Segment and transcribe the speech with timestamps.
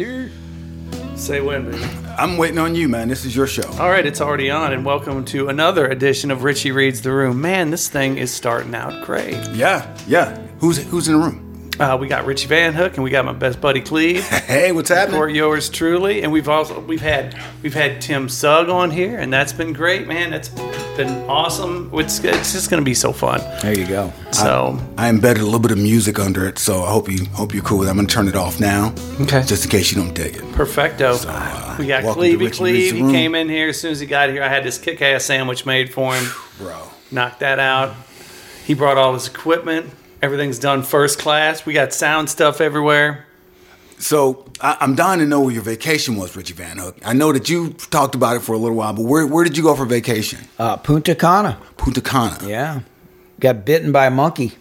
[0.00, 1.84] Say when, baby.
[2.16, 3.08] I'm waiting on you, man.
[3.08, 3.68] This is your show.
[3.72, 7.42] All right, it's already on, and welcome to another edition of Richie Reads the Room.
[7.42, 9.36] Man, this thing is starting out great.
[9.50, 10.38] Yeah, yeah.
[10.60, 11.70] Who's who's in the room?
[11.78, 14.24] Uh, we got Richie Van Hook, and we got my best buddy Cleve.
[14.50, 15.20] Hey, what's happening?
[15.20, 19.30] For yours truly, and we've also we've had we've had Tim Sugg on here, and
[19.30, 20.30] that's been great, man.
[20.30, 20.48] That's
[20.96, 21.90] been awesome.
[21.94, 23.40] It's, it's just going to be so fun.
[23.62, 24.12] There you go.
[24.32, 27.54] So I embedded a little bit of music under it, so I hope you hope
[27.54, 27.90] you're cool with it.
[27.90, 28.94] I'm gonna turn it off now.
[29.20, 29.42] Okay.
[29.42, 30.52] Just in case you don't dig it.
[30.52, 31.16] perfecto.
[31.26, 33.06] uh, we got welcome to Clevey Richie Reads Cleve.
[33.06, 34.42] He came in here as soon as he got here.
[34.42, 36.24] I had this kick-ass sandwich made for him.
[36.58, 36.78] Bro.
[37.10, 37.94] knocked that out.
[38.64, 39.90] He brought all his equipment.
[40.22, 41.64] Everything's done first class.
[41.66, 43.26] We got sound stuff everywhere.
[44.00, 46.96] So I, I'm dying to know where your vacation was, Richie Van Hook.
[47.04, 49.56] I know that you talked about it for a little while, but where where did
[49.56, 50.40] you go for vacation?
[50.58, 51.58] Uh, Punta Cana.
[51.76, 52.38] Punta Cana.
[52.46, 52.80] Yeah.
[53.38, 54.52] Got bitten by a monkey.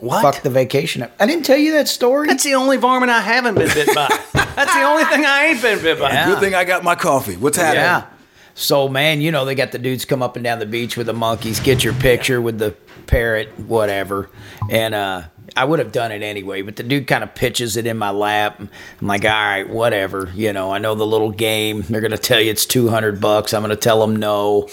[0.00, 0.22] What?
[0.22, 1.12] Fuck the vacation up.
[1.18, 2.26] I didn't tell you that story.
[2.26, 4.08] That's the only varmint I haven't been bit by.
[4.32, 6.10] That's the only thing I ain't been bit by.
[6.10, 6.26] Yeah.
[6.26, 7.36] Good thing I got my coffee.
[7.36, 7.84] What's happening?
[7.84, 8.06] Yeah.
[8.54, 11.06] So man, you know they got the dudes come up and down the beach with
[11.06, 12.74] the monkeys, get your picture with the
[13.06, 14.30] parrot, whatever.
[14.70, 15.24] And uh
[15.56, 18.10] I would have done it anyway, but the dude kind of pitches it in my
[18.10, 18.58] lap.
[18.58, 20.32] I'm like, all right, whatever.
[20.34, 21.82] You know, I know the little game.
[21.82, 23.54] They're gonna tell you it's two hundred bucks.
[23.54, 24.68] I'm gonna tell them no,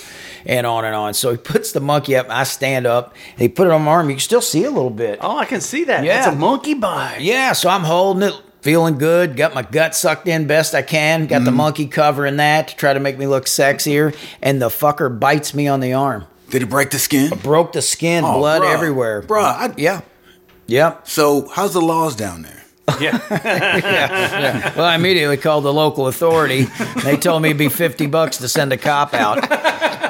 [0.46, 1.14] and on and on.
[1.14, 2.28] So he puts the monkey up.
[2.30, 3.16] I stand up.
[3.38, 4.10] He put it on my arm.
[4.10, 5.20] You can still see a little bit.
[5.22, 6.04] Oh, I can see that.
[6.04, 6.20] Yeah.
[6.20, 7.20] it's a monkey bite.
[7.20, 9.36] Yeah, so I'm holding it, feeling good.
[9.36, 11.28] Got my gut sucked in best I can.
[11.28, 11.56] Got the mm.
[11.56, 14.16] monkey covering that to try to make me look sexier.
[14.42, 16.26] And the fucker bites me on the arm.
[16.50, 17.30] Did it break the skin?
[17.44, 18.74] Broke the skin, Oh, blood bruh.
[18.74, 19.22] everywhere.
[19.22, 20.02] Bruh, I- yeah.
[20.68, 21.08] Yep.
[21.08, 22.58] So how's the laws down there?
[23.00, 24.74] Yeah.
[24.76, 26.64] Well, I immediately called the local authority.
[27.04, 29.42] They told me it'd be 50 bucks to send a cop out.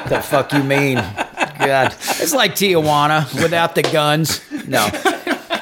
[0.08, 0.96] the fuck you mean?
[0.96, 1.94] God.
[2.00, 4.40] It's like Tijuana without the guns.
[4.66, 4.88] No.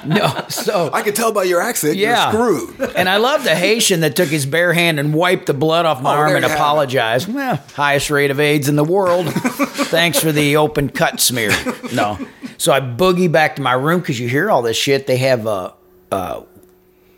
[0.06, 0.45] No.
[0.48, 2.33] So I can tell by your accent Yeah.
[2.33, 2.91] you're screwed.
[2.97, 6.03] And I love the Haitian that took his bare hand and wiped the blood off
[6.03, 6.55] my Oh, arm and you have it.
[6.55, 7.33] apologized.
[7.33, 9.27] Well, highest rate of AIDS in the world.
[9.33, 11.51] Thanks for the open cut smear.
[11.93, 12.19] No.
[12.59, 15.06] So I boogie back to my room because you hear all this shit.
[15.06, 15.75] They have a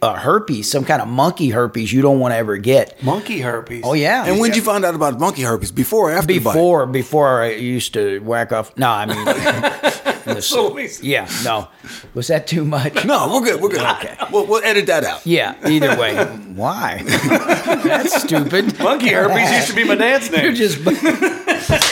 [0.03, 3.03] herpes, some kind of monkey herpes you don't want to ever get.
[3.03, 3.83] monkey herpes.
[3.85, 4.25] Oh, yeah.
[4.27, 5.71] And when did you find out about monkey herpes?
[5.71, 6.27] Before or after?
[6.27, 8.77] Before, before I used to whack off.
[8.77, 9.25] No, I mean,
[10.25, 11.69] this- So we- yeah, no.
[12.15, 13.05] Was that too much?
[13.05, 13.61] No, we're good.
[13.61, 13.81] We're good.
[13.81, 14.17] Okay.
[14.33, 15.27] We'll, we'll edit that out.
[15.27, 16.15] Yeah, either way.
[16.55, 17.03] Why?
[17.85, 18.79] That's stupid.
[18.79, 20.45] Monkey herpes used to be my dad's name.
[20.45, 20.79] You're just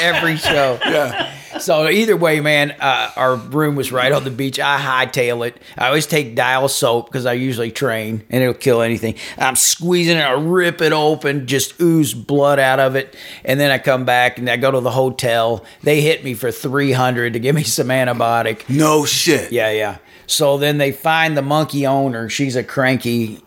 [0.00, 0.78] every show.
[0.84, 1.34] Yeah.
[1.60, 4.58] So either way, man, uh, our room was right on the beach.
[4.58, 5.56] I hightail it.
[5.78, 9.14] I always take dial soap because I usually train, and it'll kill anything.
[9.38, 13.70] I'm squeezing it, I rip it open, just ooze blood out of it, and then
[13.70, 15.64] I come back and I go to the hotel.
[15.82, 18.68] They hit me for three hundred to give me some antibiotic.
[18.68, 19.52] No shit.
[19.52, 19.98] Yeah, yeah.
[20.26, 22.28] So then they find the monkey owner.
[22.28, 23.40] She's a cranky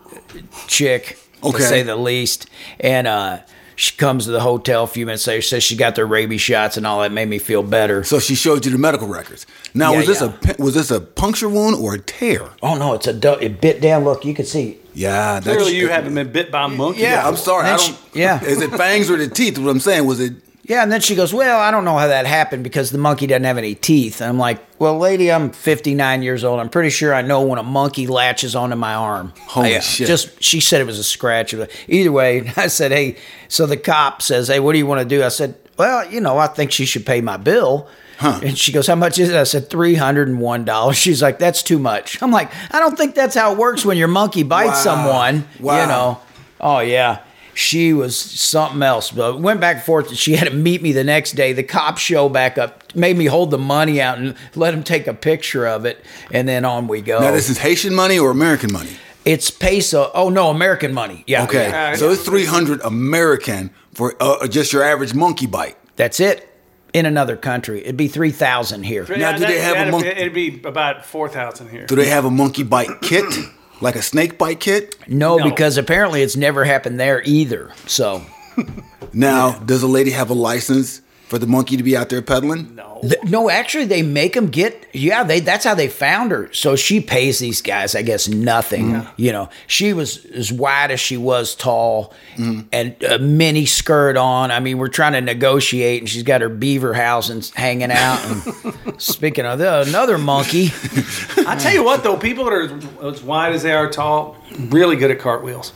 [0.66, 1.58] chick, Okay.
[1.58, 2.48] to say the least.
[2.80, 3.38] And uh,
[3.76, 6.76] she comes to the hotel a few minutes later, says she got their rabies shots
[6.76, 7.12] and all that.
[7.12, 8.04] Made me feel better.
[8.04, 9.46] So she showed you the medical records.
[9.74, 10.54] Now, Yeah, was this yeah.
[10.58, 12.50] a was this a puncture wound or a tear?
[12.62, 14.04] Oh no, it's a du- it bit down.
[14.04, 14.78] Look, you can see.
[14.96, 17.00] Yeah, that's Clearly, you haven't been bit by a monkey.
[17.00, 17.66] Yeah, I'm sorry.
[17.66, 17.80] I don't.
[18.12, 18.42] she- yeah.
[18.44, 19.58] Is it fangs or the teeth?
[19.58, 20.34] What I'm saying was it.
[20.66, 23.26] Yeah, and then she goes, "Well, I don't know how that happened because the monkey
[23.26, 26.58] doesn't have any teeth." And I'm like, "Well, lady, I'm 59 years old.
[26.58, 30.06] I'm pretty sure I know when a monkey latches onto my arm." Holy I, shit.
[30.06, 31.54] Just she said it was a scratch.
[31.88, 33.16] Either way, I said, "Hey."
[33.48, 36.20] So the cop says, "Hey, what do you want to do?" I said, "Well, you
[36.20, 37.86] know, I think she should pay my bill."
[38.16, 38.40] Huh.
[38.42, 41.78] And she goes, "How much is it?" I said, 301 dollars." She's like, "That's too
[41.78, 44.94] much." I'm like, "I don't think that's how it works when your monkey bites Wow.
[44.94, 45.80] someone." Wow.
[45.82, 46.20] You know.
[46.60, 47.18] Oh yeah.
[47.54, 49.10] She was something else.
[49.10, 50.14] But went back and forth.
[50.14, 51.52] She had to meet me the next day.
[51.52, 55.06] The cops show back up, made me hold the money out and let him take
[55.06, 57.20] a picture of it, and then on we go.
[57.20, 58.90] Now, this is Haitian money or American money?
[59.24, 60.10] it's peso.
[60.14, 61.24] Oh no, American money.
[61.26, 61.44] Yeah.
[61.44, 61.94] Okay, Yeah.
[61.94, 65.76] so it's 300 American for uh, just your average monkey bite.
[65.96, 66.50] That's it.
[66.92, 69.04] In another country, it'd be three thousand here.
[69.16, 71.86] Now, do they have a monkey- It'd be about four thousand here.
[71.86, 73.24] Do they have a monkey bite kit,
[73.84, 74.96] like a snake bite kit?
[75.06, 75.48] No, No.
[75.48, 77.70] because apparently it's never happened there either.
[77.86, 78.22] So
[79.12, 82.74] Now, does a lady have a license for the monkey to be out there peddling?
[82.74, 83.00] No.
[83.02, 84.86] Th- No, actually, they make them get.
[84.92, 85.40] Yeah, they.
[85.40, 86.52] That's how they found her.
[86.52, 88.92] So she pays these guys, I guess, nothing.
[88.92, 89.10] Mm-hmm.
[89.16, 92.60] You know, she was as wide as she was tall, mm-hmm.
[92.72, 94.50] and a mini skirt on.
[94.50, 98.24] I mean, we're trying to negotiate, and she's got her beaver housings hanging out.
[98.24, 100.66] And speaking of the, another monkey,
[101.46, 104.96] I tell you what, though, people that are as wide as they are tall, really
[104.96, 105.72] good at cartwheels.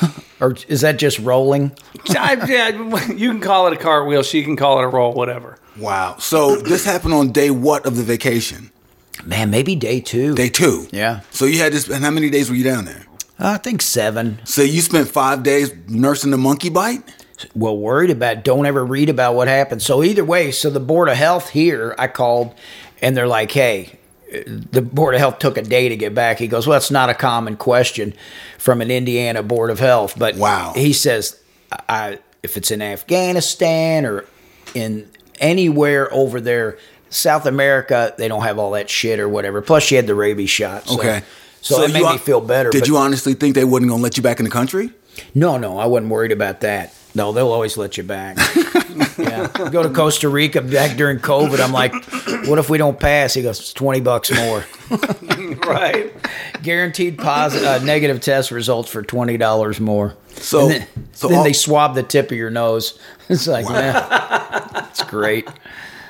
[0.40, 1.72] or is that just rolling?
[2.10, 2.68] I, yeah,
[3.12, 4.22] you can call it a cartwheel.
[4.22, 5.12] She can call it a roll.
[5.12, 5.58] Whatever.
[5.78, 6.16] Wow.
[6.18, 8.70] So this happened on day what of the vacation?
[9.24, 10.34] Man, maybe day two.
[10.34, 10.86] Day two.
[10.90, 11.20] Yeah.
[11.30, 13.06] So you had this, and how many days were you down there?
[13.38, 14.40] Uh, I think seven.
[14.44, 17.02] So you spent five days nursing the monkey bite?
[17.54, 21.08] well worried about don't ever read about what happened so either way so the board
[21.08, 22.54] of health here i called
[23.02, 23.98] and they're like hey
[24.46, 27.08] the board of health took a day to get back he goes well it's not
[27.08, 28.12] a common question
[28.58, 30.72] from an indiana board of health but Wow.
[30.74, 31.40] he says
[31.88, 34.24] I, if it's in afghanistan or
[34.74, 35.08] in
[35.40, 36.78] anywhere over there
[37.10, 40.50] south america they don't have all that shit or whatever plus she had the rabies
[40.50, 41.22] shot so, Okay.
[41.60, 44.02] so, that you made me feel better Did but- you honestly think they wasn't gonna
[44.02, 44.90] let you back in the country?
[45.34, 46.92] no, no, I wasn't worried about that.
[47.14, 48.36] No, they'll always let you back.
[49.18, 49.48] yeah.
[49.70, 51.60] Go to Costa Rica back during COVID.
[51.60, 51.92] I'm like,
[52.48, 53.34] what if we don't pass?
[53.34, 54.64] He goes, it's 20 bucks more.
[55.68, 56.12] right.
[56.62, 60.16] Guaranteed positive, uh, negative test results for $20 more.
[60.30, 62.98] So- then, so then all- they swab the tip of your nose.
[63.28, 63.94] It's like, man,
[64.90, 65.48] it's great.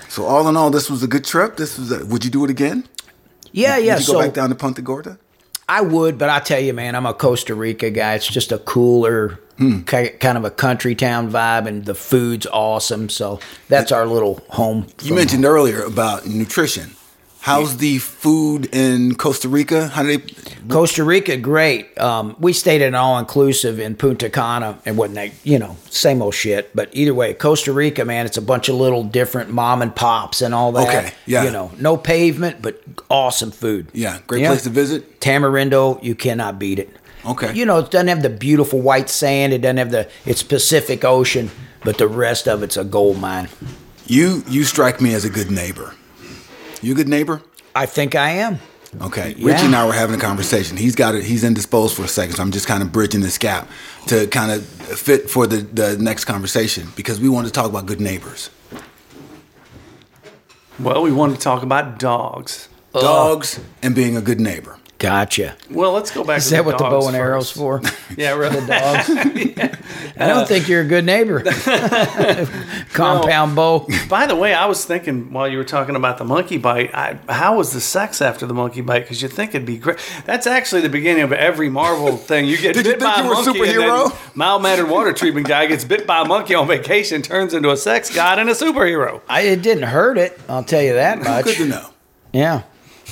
[0.08, 1.56] So all in all, this was a good trip.
[1.56, 1.92] This was.
[1.92, 2.88] A, would you do it again?
[3.52, 3.94] Yeah, yeah.
[3.94, 5.16] Would you go so back down to Punta Gorda?
[5.68, 8.14] I would, but I tell you, man, I'm a Costa Rica guy.
[8.14, 9.82] It's just a cooler, hmm.
[9.82, 13.08] ki- kind of a country town vibe, and the food's awesome.
[13.08, 14.86] So that's our little home.
[15.02, 16.90] You mentioned earlier about nutrition.
[17.44, 19.88] How's the food in Costa Rica?
[19.88, 20.34] How do they?
[20.66, 21.96] Costa Rica, great.
[21.98, 25.76] Um, we stayed at an all inclusive in Punta Cana and wasn't that, you know,
[25.90, 26.74] same old shit.
[26.74, 30.40] But either way, Costa Rica, man, it's a bunch of little different mom and pops
[30.40, 30.88] and all that.
[30.88, 31.44] Okay, yeah.
[31.44, 33.88] You know, no pavement, but awesome food.
[33.92, 35.20] Yeah, great place to visit.
[35.20, 36.96] Tamarindo, you cannot beat it.
[37.26, 37.52] Okay.
[37.52, 39.52] You know, it doesn't have the beautiful white sand.
[39.52, 41.50] It doesn't have the, it's Pacific Ocean,
[41.84, 43.50] but the rest of it's a gold mine.
[44.06, 45.94] You you strike me as a good neighbor.
[46.84, 47.40] You a good neighbor?
[47.74, 48.58] I think I am.
[49.00, 49.34] Okay.
[49.38, 49.52] Yeah.
[49.52, 50.76] Richie and I were having a conversation.
[50.76, 51.24] He's got it.
[51.24, 53.68] He's indisposed for a second, so I'm just kind of bridging this gap
[54.08, 57.86] to kind of fit for the, the next conversation because we want to talk about
[57.86, 58.50] good neighbors.
[60.78, 62.68] Well, we wanted to talk about dogs.
[62.92, 64.78] Dogs and being a good neighbor.
[65.04, 65.56] Gotcha.
[65.70, 67.56] Well, let's go back Is to that the what the bow and arrows first.
[67.58, 67.82] for?
[68.16, 68.60] Yeah, really.
[68.64, 69.10] The dogs.
[70.16, 71.42] I don't uh, think you're a good neighbor.
[72.92, 73.86] Compound bow.
[74.08, 77.18] By the way, I was thinking while you were talking about the monkey bite, I,
[77.28, 79.00] how was the sex after the monkey bite?
[79.00, 79.98] Because you think it'd be great.
[80.24, 82.46] That's actually the beginning of every Marvel thing.
[82.46, 84.10] You get Did you bit think by you a were a monkey, and superhero?
[84.10, 87.70] then mild mannered water treatment guy gets bit by a monkey on vacation, turns into
[87.70, 89.20] a sex god and a superhero.
[89.28, 90.38] I, it didn't hurt it.
[90.48, 91.44] I'll tell you that much.
[91.44, 91.90] Good to know.
[92.32, 92.62] Yeah.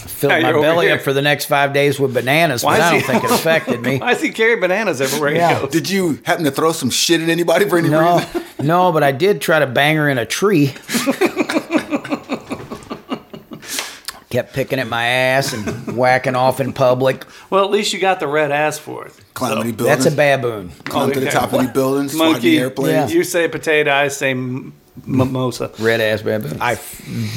[0.02, 0.96] I filled Hey, my belly here.
[0.96, 3.30] up for the next five days with bananas, Why but I don't he- think it
[3.30, 3.98] affected me.
[4.00, 5.54] Why does he carry bananas everywhere Yeah.
[5.54, 5.70] he goes?
[5.72, 8.44] Did you happen to throw some shit at anybody for any No, reason?
[8.66, 10.74] no, but I did try to bang her in a tree.
[14.30, 17.26] Kept picking at my ass and whacking off in public.
[17.50, 19.12] Well, at least you got the red ass for it.
[19.34, 20.04] Climb any So- buildings?
[20.04, 20.70] That's a baboon.
[20.84, 21.34] Climb to the Okay.
[21.38, 22.40] top of any buildings, Monkey.
[22.40, 22.92] the airplane.
[22.94, 23.08] Yeah.
[23.08, 24.72] You say potato, I say m-
[25.06, 25.70] mimosa.
[25.78, 26.58] Red ass baboon.
[26.60, 26.78] I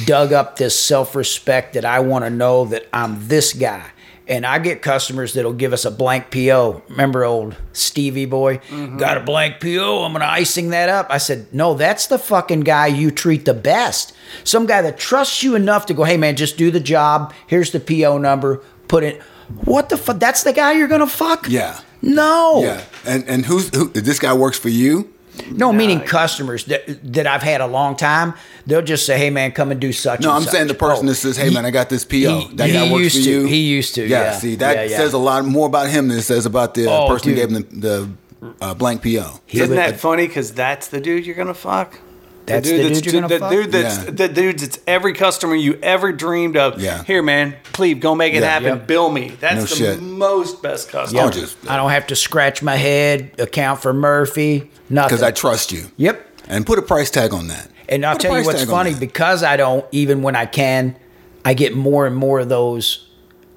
[0.05, 3.91] dug up this self respect that I want to know that I'm this guy.
[4.27, 6.81] And I get customers that'll give us a blank PO.
[6.89, 8.57] Remember old Stevie boy?
[8.57, 8.97] Mm-hmm.
[8.97, 10.03] Got a blank PO.
[10.03, 11.05] I'm going to icing that up.
[11.11, 14.15] I said, no, that's the fucking guy you treat the best.
[14.43, 17.35] Some guy that trusts you enough to go, hey man, just do the job.
[17.45, 18.63] Here's the PO number.
[18.87, 19.21] Put it.
[19.63, 20.19] What the fuck?
[20.19, 21.47] That's the guy you're going to fuck?
[21.47, 21.79] Yeah.
[22.01, 22.61] No.
[22.63, 22.83] Yeah.
[23.05, 25.13] And and who's who this guy works for you?
[25.51, 28.33] No, meaning customers that that I've had a long time.
[28.65, 30.73] They'll just say, "Hey, man, come and do such." No, and I'm such." saying the
[30.73, 32.91] person Oh, that says, "Hey, he- man, I got this PO." he- that guy he
[32.91, 33.29] works used for to.
[33.31, 33.45] you.
[33.45, 34.21] He used to, Yeah.
[34.23, 34.31] yeah.
[34.39, 34.97] See, that Yeah, yeah.
[34.97, 37.35] says a lot more about him than it says about the uh, Oh, person who
[37.35, 38.09] gave him the,
[38.41, 39.39] the uh, blank PO.
[39.51, 40.27] Isn't would- that funny?
[40.27, 41.99] Because that's the dude you're gonna fuck.
[42.45, 43.51] That's the dude you're gonna the fuck?
[43.51, 44.11] dude that's Yeah.
[44.11, 46.79] the dude that's every customer you ever dreamed of.
[46.81, 47.03] Yeah.
[47.03, 48.49] Here, man, please go make it Yeah.
[48.49, 48.67] happen.
[48.69, 48.87] Yep.
[48.87, 49.33] Bill me.
[49.39, 50.01] That's No the shit.
[50.01, 51.21] most best customer.
[51.21, 55.09] I'll just I don't have to scratch my head, account for Murphy, nothing.
[55.09, 55.85] because I trust you.
[55.97, 56.25] Yep.
[56.47, 57.69] And put a price tag on that.
[57.89, 60.95] And I'll Put tell you what's funny because I don't even when I can,
[61.43, 63.07] I get more and more of those.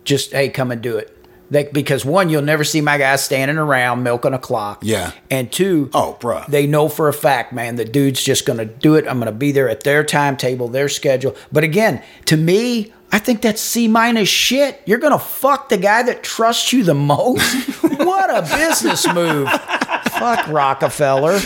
[0.04, 1.14] Just hey, come and do it.
[1.50, 4.80] That because one, you'll never see my guys standing around milking a clock.
[4.82, 5.12] Yeah.
[5.30, 6.46] And two, Oh, bruh.
[6.46, 9.06] they know for a fact, man, the dude's just going to do it.
[9.08, 11.34] I'm going to be there at their timetable, their schedule.
[11.50, 14.82] But again, to me, I think that's C minus shit.
[14.84, 17.40] You're going to fuck the guy that trusts you the most?
[17.82, 19.48] what a business move.
[19.48, 21.38] fuck Rockefeller.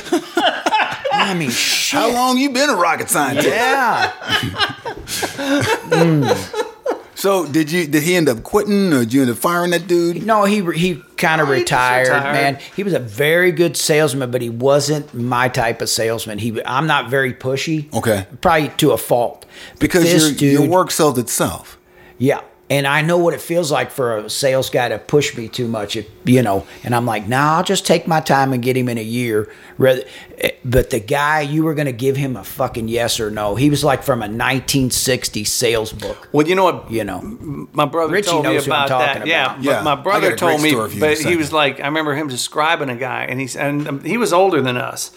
[1.13, 2.01] I mean, shit.
[2.01, 3.47] How long you been a rocket scientist?
[3.49, 4.13] Yeah.
[5.93, 6.72] Mm.
[7.23, 7.87] So did you?
[7.87, 10.27] Did he end up quitting, or did you end up firing that dude?
[10.27, 12.33] No, he he kind of Oh, retired, retired.
[12.33, 12.59] man.
[12.75, 16.39] He was a very good salesman, but he wasn't my type of salesman.
[16.39, 17.95] He I'm not very pushy.
[17.95, 18.27] Okay.
[18.41, 19.47] Probably to a fault.
[19.75, 21.79] But Because this your your work sells itself.
[22.19, 22.41] Yeah.
[22.73, 25.69] And I know what it feels like for a sales guy to push me too
[25.69, 26.65] much, if, you know.
[26.85, 29.51] And I'm like, nah, I'll just take my time and get him in a year.
[29.79, 30.03] Rather,
[30.65, 33.57] but the guy, you were going to give him a fucking yes or no.
[33.57, 36.29] He was like from a 1960 sales book.
[36.33, 36.91] Well, you know what?
[36.91, 37.21] You know,
[37.73, 39.13] my brother Richie told me knows who I'm about that.
[39.15, 39.57] talking Yeah, about.
[39.57, 41.81] but Yeah, my brother told me, story for you in a but he was like,
[41.81, 45.11] I remember him describing a guy, and he's and um, he was older than us,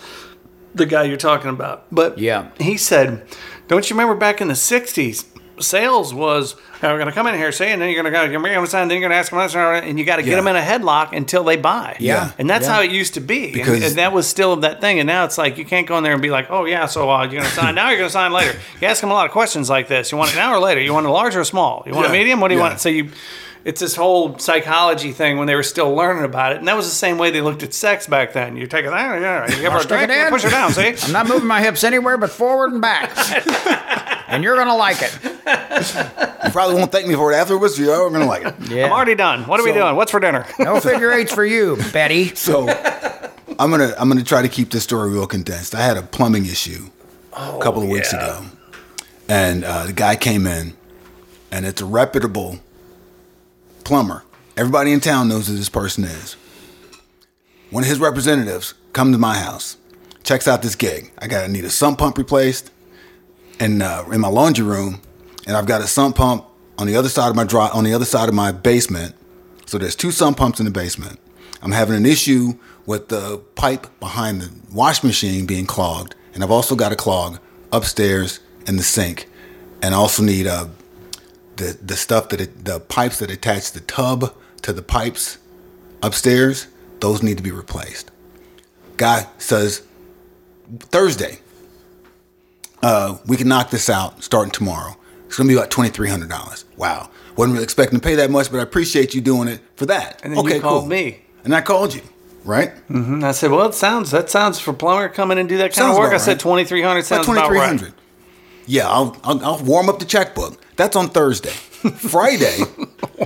[0.74, 1.86] the guy you're talking about.
[1.92, 2.50] But Yeah.
[2.60, 3.24] he said,
[3.70, 5.26] "Don't you remember back in the '60s?"
[5.60, 8.18] Sales was "Hey, we're going to come in here, say, and then you're going to
[8.18, 9.40] go, you're going to sign, then you're going to ask them,
[9.84, 10.36] and you got to get Yeah.
[10.38, 11.96] them in a headlock until they buy.
[12.00, 12.32] Yeah.
[12.38, 12.74] and that's Yeah.
[12.74, 15.00] how it used to be, and, Because- and that was still that thing.
[15.00, 17.10] And now it's like you can't go in there and be like, oh yeah, so
[17.10, 18.58] uh, you're going to sign now, you're going to sign later.
[18.82, 20.12] You ask them a lot of questions like this.
[20.12, 20.82] You want it now or later?
[20.82, 21.84] You want a large or a small?
[21.86, 22.40] You want a medium?
[22.40, 22.68] What do you Yeah.
[22.68, 22.80] want?
[22.82, 23.10] So you,
[23.64, 26.86] it's this whole psychology thing when they were still learning about it, and that was
[26.86, 28.56] the same way they looked at sex back then.
[28.58, 30.32] You take it there, yeah, you give her a Stick it drink, you in.
[30.32, 30.72] push her down.
[30.72, 33.10] See, I'm not moving my hips anywhere but forward and back.
[34.28, 35.18] and you're going to like it.
[35.46, 37.78] You probably won't thank me for it afterwards.
[37.78, 38.56] You're gonna like it.
[38.70, 38.86] Yeah.
[38.86, 39.44] I'm already done.
[39.44, 39.96] What are we doing?
[39.96, 40.46] What's for dinner?
[40.60, 42.34] no figure eights for you, Betty.
[42.36, 42.68] So
[43.60, 45.76] I'm gonna I'm gonna try to keep this story real condensed.
[45.76, 46.90] I had a plumbing issue
[47.34, 48.20] a couple of weeks yeah.
[48.20, 48.46] ago,
[49.30, 50.76] and uh, the guy came in,
[51.52, 52.60] and it's a reputable
[53.84, 54.24] plumber.
[54.58, 56.36] Everybody in town knows who this person is.
[57.72, 59.78] One of his representatives come to my house,
[60.24, 61.12] checks out this gig.
[61.20, 62.72] I got to need a sump pump replaced,
[63.60, 65.02] and uh, in my laundry room,
[65.46, 66.46] and I've got a sump pump
[66.78, 69.16] on the other side of my dry, on the other side of my basement.
[69.66, 71.20] So there's two sump pumps in the basement.
[71.62, 72.54] I'm having an issue
[72.86, 77.40] with the pipe behind the wash machine being clogged, and I've also got a clog
[77.72, 79.28] upstairs in the sink,
[79.82, 80.68] and I also need uh,
[81.56, 85.38] the the stuff that it, the pipes that attach the tub to the pipes
[86.04, 86.68] upstairs.
[87.00, 88.12] Those need to be replaced.
[88.98, 89.84] Guy says
[90.80, 91.40] Thursday,
[92.82, 94.96] uh, we can knock this out starting tomorrow.
[95.36, 96.64] It's gonna be about twenty three hundred dollars.
[96.78, 99.86] Wow, wasn't really expecting to pay that much, but I appreciate you doing it for
[99.88, 100.22] that.
[100.24, 101.24] And then you called me.
[101.44, 102.04] and I called you,
[102.46, 102.72] right?
[102.88, 105.76] And I said, well, it sounds that sounds for plumber coming and do that kind
[105.76, 106.12] Sounds of work.
[106.12, 106.40] about I said right.
[106.40, 107.94] twenty three hundred About sounds twenty about three right.
[108.66, 110.58] Yeah, I'll, I'll I'll warm up the checkbook.
[110.78, 111.50] That's on Thursday.
[111.98, 112.60] Friday,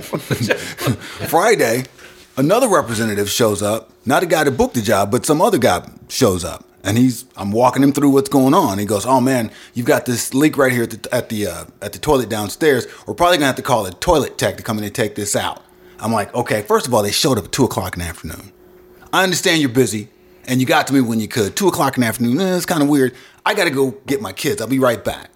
[1.28, 1.84] Friday,
[2.36, 3.92] another representative shows up.
[4.04, 7.24] Not a guy that booked the job, but some other guy shows up, and he's
[7.36, 8.78] I'm walking him through what's going on.
[8.78, 11.64] He goes, "Oh man, you've got this leak right here at the at the uh,
[11.82, 12.86] at the toilet downstairs.
[13.06, 15.36] We're probably gonna have to call a toilet tech to come in and take this
[15.36, 15.62] out."
[15.98, 18.52] I'm like, "Okay." First of all, they showed up at two o'clock in the afternoon.
[19.12, 20.08] I understand you're busy
[20.46, 21.56] and you got to me when you could.
[21.56, 23.14] Two o'clock in the afternoon, eh, it's kind of weird.
[23.44, 24.60] I got to go get my kids.
[24.60, 25.30] I'll be right back.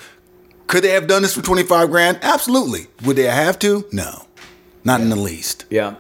[0.68, 2.20] could they have done this for 25 grand?
[2.22, 2.88] Absolutely.
[3.04, 3.86] Would they have to?
[3.92, 4.28] No.
[4.84, 5.66] Not in the least.
[5.70, 5.96] Yeah.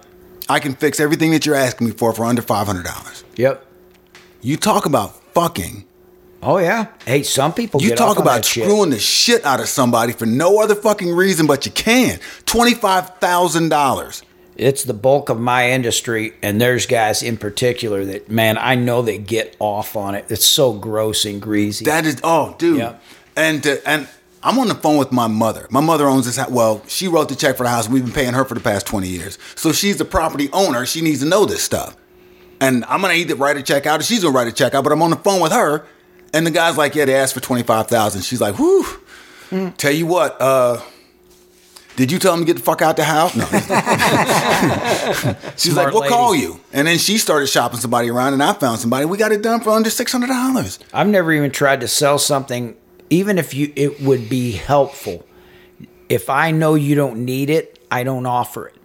[0.50, 3.24] I can fix everything that you're asking me for for under $500.
[3.38, 3.66] Yep.
[4.42, 5.86] You talk about fucking.
[6.42, 6.88] Oh yeah.
[7.06, 8.66] Hey, some people You talk about that shit.
[8.66, 12.20] screwing the shit out of somebody for no other fucking reason but you can.
[12.46, 14.24] $25,000.
[14.56, 19.02] It's the bulk of my industry, and there's guys in particular that man, I know
[19.02, 20.26] they get off on it.
[20.30, 21.86] It's so gross and greasy.
[21.86, 22.78] That is, oh, dude.
[22.78, 22.98] Yeah.
[23.36, 24.08] And uh, and
[24.44, 25.68] I'm on the phone with my mother.
[25.72, 26.50] My mother owns this house.
[26.50, 27.90] Well, she wrote the check for the house.
[27.90, 29.40] We've been paying her for the past 20 years.
[29.56, 30.86] So she's the property owner.
[30.86, 31.96] She needs to know this stuff.
[32.62, 34.84] And I'm gonna either write a check out or she's gonna write a check out.
[34.84, 35.86] But I'm on the phone with her,
[36.34, 38.86] and the guy's like, "Yeah, they asked for 25,000." She's like, "Whew."
[39.78, 40.80] Tell you what, uh.
[41.96, 43.36] Did you tell him to get the fuck out the house?
[43.36, 43.46] No.
[45.58, 46.14] She's Smart like, "We'll lady.
[46.14, 49.06] call you." And then she started shopping somebody around, and I found somebody.
[49.06, 50.80] We got it done for under six hundred dollars.
[50.94, 52.76] I've never even tried to sell something,
[53.10, 55.26] even if you it would be helpful.
[56.10, 58.76] If I know you don't need it, I don't offer it.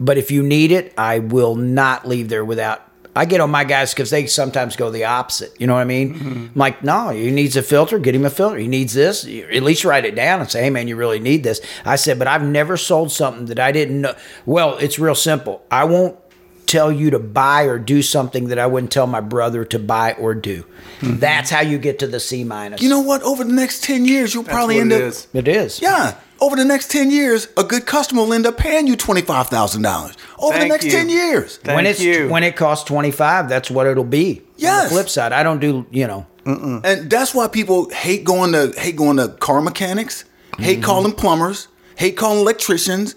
[0.00, 2.82] But if you need it, I will not leave there without
[3.16, 5.58] I get on my guys because they sometimes go the opposite.
[5.60, 6.14] You know what I mean?
[6.14, 7.98] I'm like, no, he needs a filter.
[7.98, 8.56] Get him a filter.
[8.56, 9.24] He needs this.
[9.24, 11.60] At least write it down and say, hey, man, you really need this.
[11.84, 14.14] I said, but I've never sold something that I didn't know.
[14.46, 15.64] Well, it's real simple.
[15.70, 16.18] I won't
[16.66, 20.14] tell you to buy or do something that I wouldn't tell my brother to buy
[20.14, 20.64] or do.
[21.00, 21.18] Mm-hmm.
[21.18, 22.82] That's how you get to the C minus.
[22.82, 23.22] You know what?
[23.22, 25.08] Over the next 10 years, you'll probably what end it up.
[25.08, 25.28] is.
[25.34, 25.80] it is.
[25.80, 26.16] Yeah.
[26.40, 30.16] Over the next 10 years, a good customer will end up paying you $25,000.
[30.38, 30.90] Over the next you.
[30.90, 31.56] 10 years.
[31.58, 32.28] Thank when it's you.
[32.28, 34.40] when it costs twenty five, that's what it'll be.
[34.40, 34.84] On Yes.
[34.84, 36.26] the flip side, I don't do you know.
[36.44, 40.24] And that's why people hate going to hate going to car mechanics,
[40.58, 43.14] hate calling plumbers, hate calling electricians.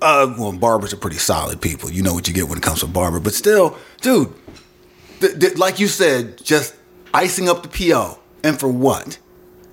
[0.00, 1.90] Uh, well, barbers are pretty solid people.
[1.90, 4.32] You know what you get when it comes to a barber, but still, dude,
[5.20, 6.76] th- th- like you said, just
[7.14, 9.18] icing up the PO, and for what?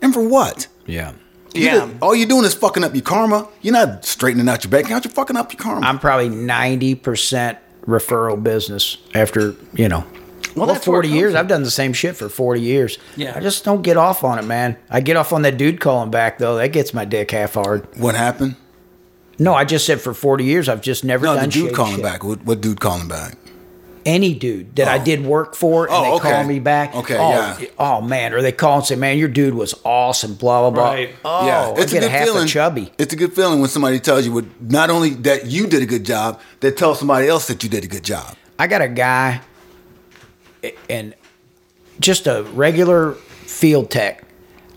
[0.02, 0.68] And for what?
[0.88, 1.12] Yeah.
[1.54, 1.86] You Yeah.
[1.86, 3.48] did- all you're doing is fucking up your karma.
[3.62, 5.06] You're not straightening out your bank account.
[5.06, 5.86] You're fucking up your karma.
[5.86, 10.04] I'm probably ninety percent referral business after you know.
[10.56, 11.32] Well, that's forty years.
[11.32, 11.40] from.
[11.40, 12.98] I've done the same shit for forty years.
[13.16, 13.34] Yeah.
[13.36, 14.76] I just don't get off on it, man.
[14.90, 16.56] I get off on that dude calling back though.
[16.58, 17.88] That gets my dick half hard.
[17.98, 18.56] what happened?
[19.40, 21.96] No, I just said for forty years I've just never No, done the dude calling
[21.96, 22.04] shit.
[22.04, 22.24] back.
[22.24, 23.36] What, what dude calling back?
[24.06, 25.04] Any dude that I Oh.
[25.04, 26.32] did work for and Oh, they okay.
[26.32, 26.96] call me back.
[26.96, 27.58] Okay, oh, yeah.
[27.78, 30.92] Oh man, or they call and say, "Man, your dude was awesome." Blah blah blah.
[30.92, 31.10] Right.
[31.24, 32.92] Oh, yeah, I get a half a chubby.
[32.98, 36.04] It's a good feeling when somebody tells you not only that you did a good
[36.06, 38.36] job, they tell somebody else that you did a good job.
[38.58, 39.42] I got a guy
[40.90, 41.14] and
[42.00, 43.14] just a regular
[43.46, 44.24] field tech.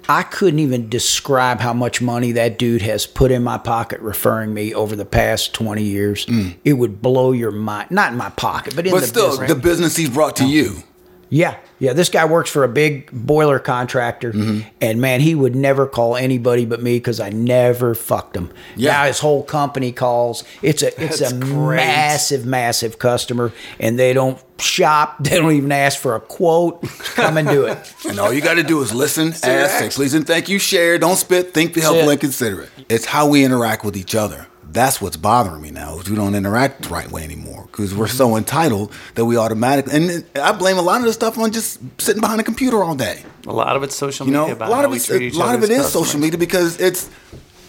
[0.08, 4.52] I couldn't even describe how much money that dude has put in my pocket referring
[4.52, 6.26] me over the past 20 years.
[6.64, 7.90] It would blow your mind.
[7.90, 8.96] Not in my pocket, but in Mm.
[8.96, 9.48] But the still, business.
[9.48, 10.82] the business he's brought to you.
[11.30, 11.92] Yeah, yeah.
[11.92, 14.68] This guy works for a big boiler contractor, Mm-hmm.
[14.80, 18.50] and man, he would never call anybody but me because I never fucked him.
[18.76, 18.92] Yeah.
[18.92, 20.44] Now his whole company calls.
[20.62, 21.76] It's a it's That's a great.
[21.76, 25.16] massive, massive customer, and they don't shop.
[25.24, 26.82] They don't even ask for a quote.
[27.14, 27.78] Come and do it.
[28.08, 29.42] And all you got to do is listen, ask,
[29.78, 32.68] say please and thank you, share, don't spit, think, be helpful, and considerate.
[32.88, 34.46] It's how we interact with each other.
[34.72, 35.98] That's what's bothering me now.
[36.00, 39.94] Is we don't interact the right way anymore because we're so entitled that we automatically.
[39.94, 42.94] And I blame a lot of the stuff on just sitting behind a computer all
[42.96, 43.22] day.
[43.46, 44.66] A lot of it's social You know, media.
[44.66, 47.08] a lot of it's, a lot of it as is social media because it's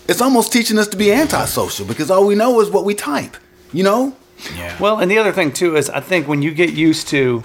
[0.08, 3.38] it's almost teaching us to be antisocial because all we know is what we type.
[3.74, 4.16] You know,
[4.56, 4.76] Yeah.
[4.80, 7.44] Well, and the other thing too is I think when you get used to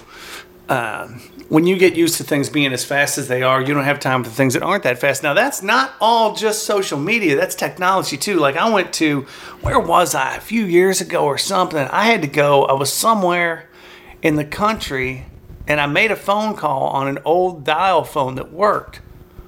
[0.69, 3.83] um, when you get used to things being as fast as they are, you don't
[3.83, 5.21] have time for things that aren't that fast.
[5.21, 7.35] Now that's not all just social media.
[7.35, 8.39] That's technology too.
[8.39, 9.23] Like I went to
[9.59, 11.85] where was I a few years ago or something?
[11.89, 12.63] I had to go.
[12.63, 13.69] I was somewhere
[14.21, 15.25] in the country,
[15.67, 19.01] and I made a phone call on an old dial phone that worked.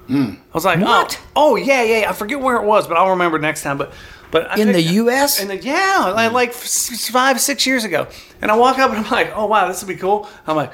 [0.06, 0.32] Hmm.
[0.32, 1.18] I was like, What?
[1.34, 2.10] Oh, oh yeah, yeah.
[2.10, 3.78] I forget where it was, but I'll remember next time.
[3.78, 3.94] But
[4.30, 5.40] but I In the U.S.?
[5.40, 6.34] in the yeah, like, hmm.
[6.34, 8.08] like five, six years ago.
[8.42, 10.28] And I walk up and I'm like, oh wow, this would be cool.
[10.46, 10.72] I'm like,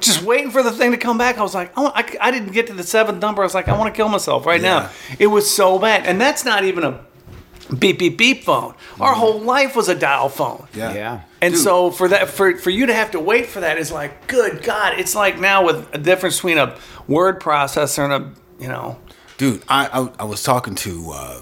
[0.00, 1.38] just waiting for the thing to come back.
[1.38, 3.42] I was like, oh, I, c- I didn't get to the seventh number.
[3.42, 4.80] I was like, I want to kill myself right Yeah.
[4.84, 4.90] now.
[5.18, 7.00] It was so bad, and that's not even a
[7.78, 8.74] beep beep beep phone.
[9.00, 10.66] Our whole life was a dial phone.
[10.74, 11.20] yeah, Yeah.
[11.40, 11.62] And Dude.
[11.62, 14.62] so for that, for for you to have to wait for that is like, good
[14.62, 14.98] God!
[14.98, 16.76] It's like now with a difference between a
[17.08, 18.98] word processor and a, you know,
[19.38, 21.40] Dude, I, I I was talking to uh,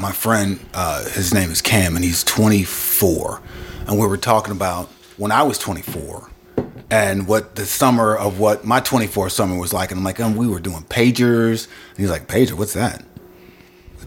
[0.00, 0.58] my friend.
[0.72, 3.42] Uh, his name is Cam, and he's 24.
[3.86, 6.30] And we were talking about when I was 24
[6.90, 9.90] and what the summer of what my 24 summer was like.
[9.90, 11.66] And I'm like, um, we were doing pagers.
[11.90, 13.04] And he's like, pager, what's that?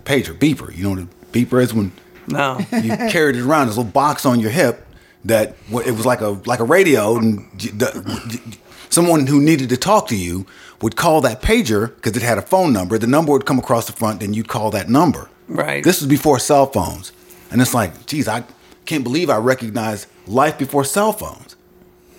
[0.05, 0.75] Pager, beeper.
[0.75, 1.91] You know what a beeper is when
[2.27, 2.57] no.
[2.71, 4.85] you carried it around this little box on your hip
[5.25, 8.57] that it was like a like a radio and the,
[8.89, 10.45] someone who needed to talk to you
[10.81, 13.85] would call that pager because it had a phone number the number would come across
[13.85, 15.83] the front and you'd call that number Right.
[15.83, 17.11] this was before cell phones
[17.51, 18.43] and it's like geez i
[18.85, 21.55] can't believe i recognize life before cell phones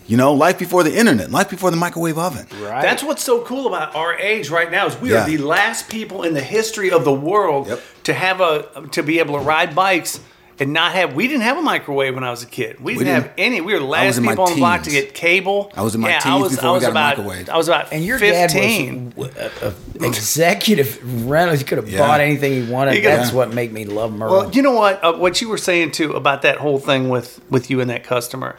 [0.06, 2.82] you know life before the internet life before the microwave oven Right.
[2.82, 5.22] That's what's so cool about our age right now is we Yeah.
[5.22, 7.80] are the last people in the history of the world Yep.
[8.04, 10.18] to have a to be able to ride bikes
[10.60, 11.14] and not have.
[11.14, 12.78] We didn't have a microwave when I was a kid.
[12.80, 13.22] We didn't, didn't.
[13.22, 13.60] have any.
[13.60, 15.72] We were the last people on the block to get cable.
[15.74, 17.18] I was in my yeah, I teens was, before I we was got a about,
[17.18, 17.48] microwave.
[17.48, 19.08] I was about And your fifteen.
[19.10, 21.56] dad was a, a executive rental.
[21.56, 21.98] He could have Yeah.
[22.06, 22.94] bought anything he wanted.
[22.94, 23.36] He could- That's Yeah.
[23.36, 24.30] what made me love Merle.
[24.30, 25.02] Well, you know what?
[25.02, 28.04] Uh, what you were saying too about that whole thing with with you and that
[28.04, 28.56] customer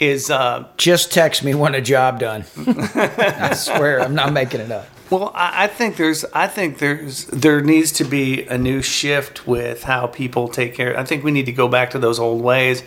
[0.00, 2.44] is uh, Just text me when a job done.
[2.66, 4.86] I swear, I'm not making it up.
[5.14, 9.84] Well, I, think there's, I think there's, there needs to be a new shift with
[9.84, 10.98] how people take care.
[10.98, 12.82] I think we need to go back to those old ways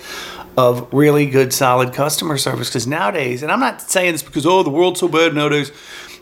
[0.57, 2.67] of really good, solid customer service.
[2.67, 5.71] Because nowadays, and I'm not saying this because oh, the world's so bad nowadays.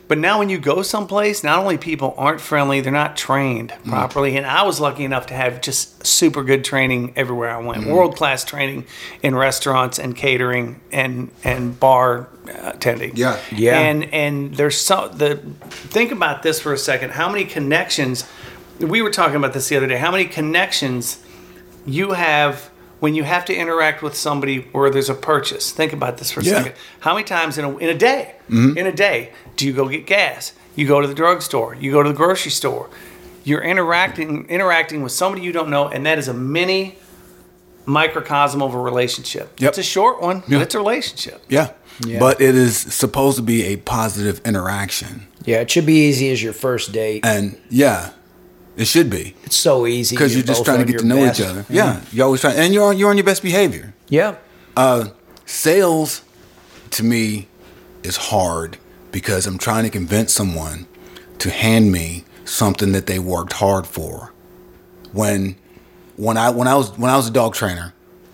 [0.08, 4.38] But now when you go someplace, not only people aren't friendly, they're not trained properly.
[4.38, 7.88] And I was lucky enough to have just super good training everywhere I went.
[7.88, 8.86] World class training
[9.24, 13.15] in restaurants and catering and and bar uh, attending.
[13.15, 13.39] Yeah.
[13.52, 13.80] Yeah.
[13.80, 15.38] And and there's so the
[15.70, 17.12] think about this for a second.
[17.12, 18.26] How many connections
[18.80, 19.98] we were talking about this the other day.
[19.98, 21.24] How many connections
[21.86, 22.70] you have
[23.06, 25.72] when you have to interact with somebody where there's a purchase.
[25.72, 26.58] Think about this for a Yeah.
[26.58, 26.74] second.
[27.02, 28.76] How many times in a, in a day, mm-hmm.
[28.76, 30.54] in a day, do you go get gas?
[30.76, 31.76] You go to the drugstore.
[31.76, 32.89] You go to the grocery store.
[33.44, 36.98] You're interacting interacting with somebody you don't know, and that is a mini
[37.86, 39.54] microcosm of a relationship.
[39.60, 39.70] Yep.
[39.70, 40.58] It's a short one, Yeah.
[40.58, 41.44] but it's a relationship.
[41.48, 41.68] Yeah.
[42.04, 42.18] Yeah.
[42.18, 45.28] But it is supposed to be a positive interaction.
[45.46, 47.24] Yeah, it should be easy as your first date.
[47.24, 48.13] And yeah,
[48.77, 49.35] it should be.
[49.43, 51.39] It's so easy Because you're just trying to get to know best.
[51.39, 51.65] each other.
[51.69, 52.01] Yeah.
[52.11, 53.93] You're always trying and you're on you're on your best behavior.
[54.09, 54.35] Yeah.
[54.75, 55.09] Uh
[55.45, 56.21] sales
[56.91, 57.47] to me
[58.03, 58.77] is hard
[59.11, 60.88] because I'm trying to convince someone
[61.39, 64.33] to hand me something that they worked hard for.
[65.13, 65.55] When
[66.17, 67.93] when I when I was when I was a dog trainer,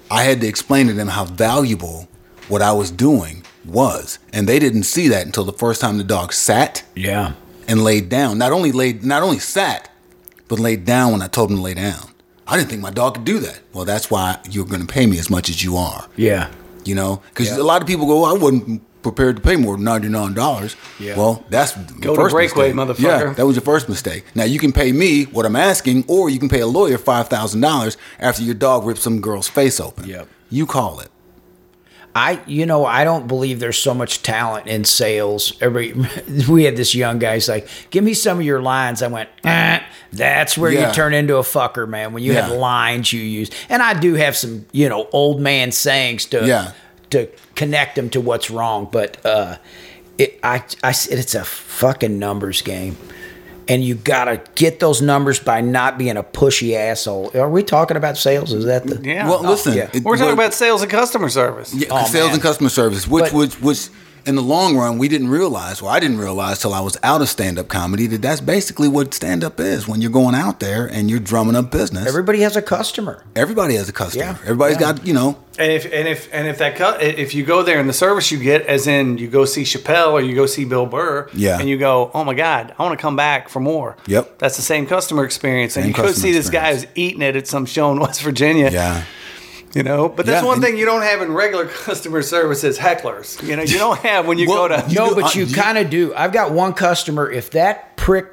[0.10, 2.08] I had to explain to them how valuable
[2.47, 4.17] what I was doing was.
[4.34, 7.34] And they didn't see that until the first time the dog sat Yeah.
[7.67, 8.38] and laid down.
[8.39, 9.89] Not only laid, not only sat,
[10.52, 12.12] but laid down when I told him to lay down.
[12.46, 13.62] I didn't think my dog could do that.
[13.72, 16.10] Well, that's why you're going to pay me as much as you are.
[16.18, 16.52] Yeah.
[16.84, 17.62] You know, because Yeah.
[17.62, 20.34] a lot of people go, well, I wasn't prepared to pay more than ninety nine
[20.34, 20.76] dollars.
[21.00, 21.16] Yeah.
[21.18, 22.98] Well, that's the Go to first Breakaway, mistake.
[22.98, 23.26] motherfucker.
[23.28, 24.26] Yeah, that was your first mistake.
[24.36, 27.28] Now you can pay me what I'm asking, or you can pay a lawyer five
[27.30, 30.08] thousand dollars after your dog rips some girl's face open.
[30.08, 30.28] Yep.
[30.50, 31.10] You call it.
[32.13, 35.54] I, you know, I don't believe there's so much talent in sales.
[35.62, 35.93] Every
[36.50, 37.36] we had this young guy.
[37.36, 40.89] He's like, "Give me some of your lines." I went, eh, "That's where Yeah.
[40.89, 42.12] you turn into a fucker, man.
[42.12, 45.71] When you have lines you use." And I do have some, you know, old man
[45.71, 46.71] sayings to Yeah.
[47.12, 48.89] to connect them to what's wrong.
[48.91, 49.58] But uh,
[50.17, 52.97] it, I, I, said it's a fucking numbers game.
[53.72, 57.32] And you gotta get those numbers by not being a pushy asshole.
[57.36, 58.52] Are we talking about sales?
[58.52, 59.30] Is that the Yeah.
[59.30, 59.88] Well, Oh, listen, yeah.
[59.94, 61.74] it- We're talking what- about sales and customer service.
[61.74, 62.34] Yeah, Oh, sales man.
[62.34, 63.88] and customer service, which, But- which, which,
[64.26, 65.82] in the long run, we didn't realize.
[65.82, 69.14] Well, I didn't realize till I was out of stand-up comedy that that's basically what
[69.14, 69.88] stand-up is.
[69.88, 73.24] When you're going out there and you're drumming up business, everybody has a customer?
[73.36, 74.24] everybody has a customer.
[74.26, 74.94] Yeah, Everybody's yeah.
[74.94, 77.80] got, you know, And if and if and if that cu- if you go there
[77.80, 80.66] and the service you get, as in you go see Chappelle or you go see
[80.66, 81.60] Bill Burr, Yeah.
[81.60, 83.98] and you go, oh my God, I want to come back for more.
[84.08, 84.40] Yep.
[84.40, 85.78] that's the same customer experience.
[85.78, 88.22] and you could customer see this guy who's eating it at some show in West
[88.22, 88.70] Virginia.
[88.72, 89.04] yeah.
[89.74, 90.10] You know.
[90.10, 93.42] But that's Yeah, one thing you don't have in regular customer service is hecklers.
[93.46, 94.86] You know, you don't have when you Well, go to.
[94.90, 96.14] you No, do- but you you- kind of do.
[96.16, 97.30] I've got one customer.
[97.32, 98.28] If that prick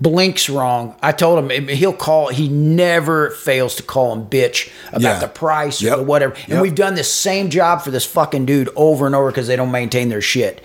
[0.00, 2.28] blinks wrong, I told him he'll call.
[2.28, 5.18] He never fails to call him bitch about Yeah.
[5.18, 5.96] the price or Yep.
[5.98, 6.34] the whatever.
[6.44, 6.62] And Yep.
[6.62, 9.70] we've done this same job for this fucking dude over and over because they don't
[9.72, 10.62] maintain their shit.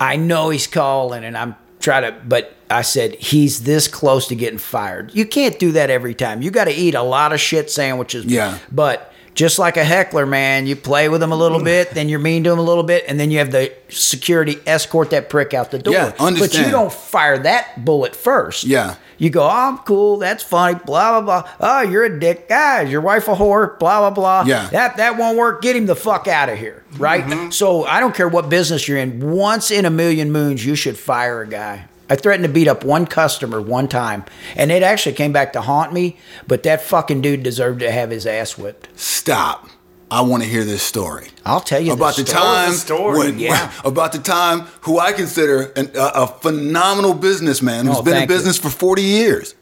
[0.00, 4.34] I know he's calling, and I'm trying to, but I said he's this close to
[4.34, 5.10] getting fired.
[5.14, 6.42] You can't do that every time.
[6.42, 8.24] You got to eat a lot of shit sandwiches.
[8.24, 8.58] Yeah.
[8.72, 11.64] But just like a heckler, man, you play with them a little mm.
[11.64, 14.58] bit, then you're mean to them a little bit, and then you have the security
[14.66, 15.94] escort that prick out the door.
[15.94, 16.38] Yeah, understand.
[16.38, 18.64] But you don't fire that bullet first.
[18.64, 18.96] Yeah.
[19.18, 20.18] You go, oh, I'm cool.
[20.18, 20.78] That's funny.
[20.84, 21.50] Blah blah blah.
[21.60, 22.46] Oh, you're a dick.
[22.50, 23.78] Ah, Guys, your wife a whore.
[23.78, 24.44] Blah blah blah.
[24.46, 24.68] Yeah.
[24.70, 25.62] That that won't work.
[25.62, 26.84] Get him the fuck out of here.
[26.96, 27.24] Right.
[27.24, 27.50] Mm-hmm.
[27.50, 29.32] So I don't care what business you're in.
[29.32, 31.88] Once in a million moons, you should fire a guy.
[32.10, 34.24] I threatened to beat up one customer one time,
[34.56, 36.16] and it actually came back to haunt me.
[36.46, 38.88] But that fucking dude deserved to have his ass whipped.
[38.98, 39.68] Stop.
[40.10, 41.28] I want to hear this story.
[41.44, 42.40] I'll tell you about the story.
[42.40, 43.18] time the story?
[43.18, 43.72] when- Yeah.
[43.84, 48.12] about the time who I consider an, a, a phenomenal businessman oh, who's Oh, been
[48.14, 48.36] in thank you.
[48.36, 49.54] business for 40 years.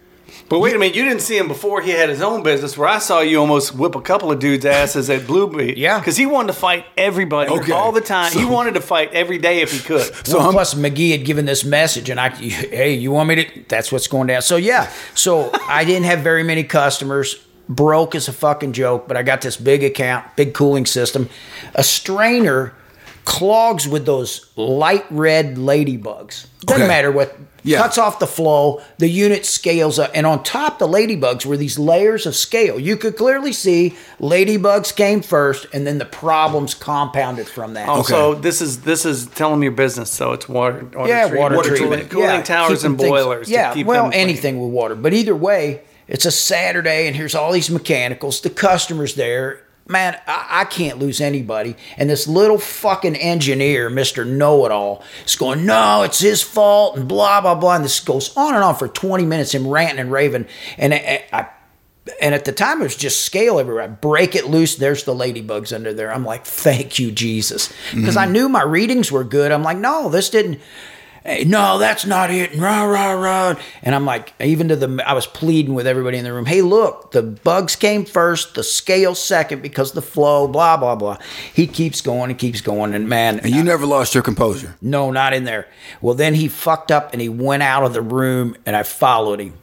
[0.52, 2.76] But wait a minute, you didn't see him before he had his own business.
[2.76, 5.78] Where I saw you almost whip a couple of dudes' asses at Blue Beat.
[5.82, 5.98] Yeah.
[5.98, 7.72] because he wanted to fight everybody Okay.
[7.72, 8.30] all the time.
[8.32, 10.02] he wanted to fight every day if he could.
[10.26, 13.64] So Well, plus McGee had given this message, and I, hey, you want me to?
[13.66, 14.42] That's what's going down.
[14.42, 17.42] So yeah, so I didn't have very many customers.
[17.70, 21.30] Broke is a fucking joke, but I got this big account, big cooling system.
[21.74, 22.74] A strainer
[23.24, 26.46] clogs with those light red ladybugs.
[26.64, 26.88] Doesn't Okay.
[26.88, 27.36] matter what.
[27.64, 27.78] Yeah.
[27.78, 31.78] Cuts off the flow, the unit scales up, and on top the ladybugs were these
[31.78, 32.76] layers of scale.
[32.80, 37.88] You could clearly see ladybugs came first, and then the problems compounded from that.
[37.88, 38.08] Oh, Okay.
[38.08, 40.10] so this is this is telling them your business.
[40.10, 43.08] So it's water, water yeah, treatment, water, water treatment, cooling, cooling yeah, towers and things-
[43.08, 43.46] boilers.
[43.46, 44.96] to yeah, keep well, them anything with water.
[44.96, 48.40] But either way, it's a Saturday, and here's all these mechanicals.
[48.40, 49.60] The customers there.
[49.88, 51.76] Man, I, I can't lose anybody.
[51.96, 56.96] And this little fucking engineer, Mister Know It All, is going, "No, it's his fault,"
[56.96, 57.76] and blah blah blah.
[57.76, 60.46] And this goes on and on for 20 minutes, him ranting and raving.
[60.78, 61.48] And I, I
[62.20, 63.84] and at the time it was just scale everywhere.
[63.84, 64.76] I break it loose.
[64.76, 66.12] There's the ladybugs under there.
[66.12, 68.32] I'm like, thank you, Jesus, because I mm-hmm.
[68.32, 69.52] knew my readings were good.
[69.52, 70.60] I'm like, no, this didn't.
[71.24, 72.54] Hey, no, that's not it.
[72.56, 73.54] Rah, rah, rah.
[73.82, 76.46] And I'm like, even to the, I was pleading with everybody in the room.
[76.46, 81.18] Hey, look, the bugs came first, the scale second because the flow, blah, blah, blah.
[81.54, 82.92] He keeps going and keeps going.
[82.94, 84.76] And man, And you never lost your composure.
[84.80, 85.68] no, not in there.
[86.00, 89.40] Well, then he fucked up and he went out of the room and I followed
[89.40, 89.54] him.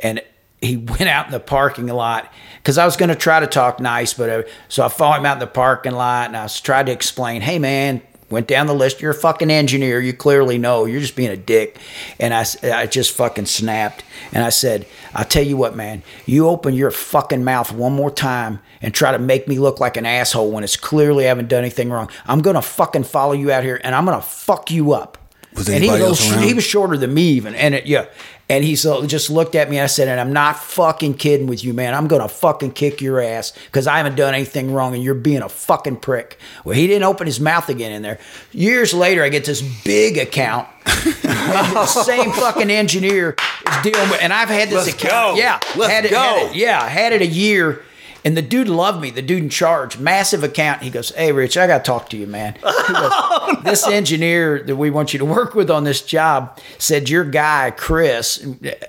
[0.00, 0.20] And
[0.60, 3.80] he went out in the parking lot because I was going to try to talk
[3.80, 6.60] nice, but uh, so I followed him out in the parking lot and I was
[6.60, 9.00] trying to explain, hey man, went down the list.
[9.00, 10.00] You're a fucking engineer.
[10.00, 10.84] You clearly know.
[10.84, 11.78] You're just being a dick.
[12.18, 14.04] And I, I just fucking snapped.
[14.32, 16.02] And I said, I'll tell you what, man.
[16.26, 19.96] You open your fucking mouth one more time and try to make me look like
[19.96, 22.08] an asshole when it's clearly I haven't done anything wrong.
[22.26, 25.18] I'm going to fucking follow you out here and I'm going to fuck you up.
[25.54, 27.56] Was and he anybody was, he was shorter than me even.
[27.56, 28.06] And it, yeah.
[28.50, 31.62] And he just looked at me and I said, and I'm not fucking kidding with
[31.62, 31.94] you, man.
[31.94, 35.14] I'm going to fucking kick your ass because I haven't done anything wrong and you're
[35.14, 36.36] being a fucking prick.
[36.64, 38.18] Well, he didn't open his mouth again in there.
[38.50, 40.68] Years later, I get this big account.
[40.84, 45.36] the same fucking engineer is dealing with, and I've had this Let's account.
[45.36, 45.40] go.
[45.40, 45.60] Yeah.
[45.76, 46.18] Let's had it, go.
[46.18, 46.88] had it- yeah.
[46.88, 47.84] Had it a year.
[48.24, 50.82] And the dude loved me, the dude in charge, massive account.
[50.82, 52.54] He goes, Hey, Rich, I got to talk to you, man.
[52.54, 56.58] He goes, oh, This engineer that we want you to work with on this job
[56.78, 58.44] said your guy, Chris,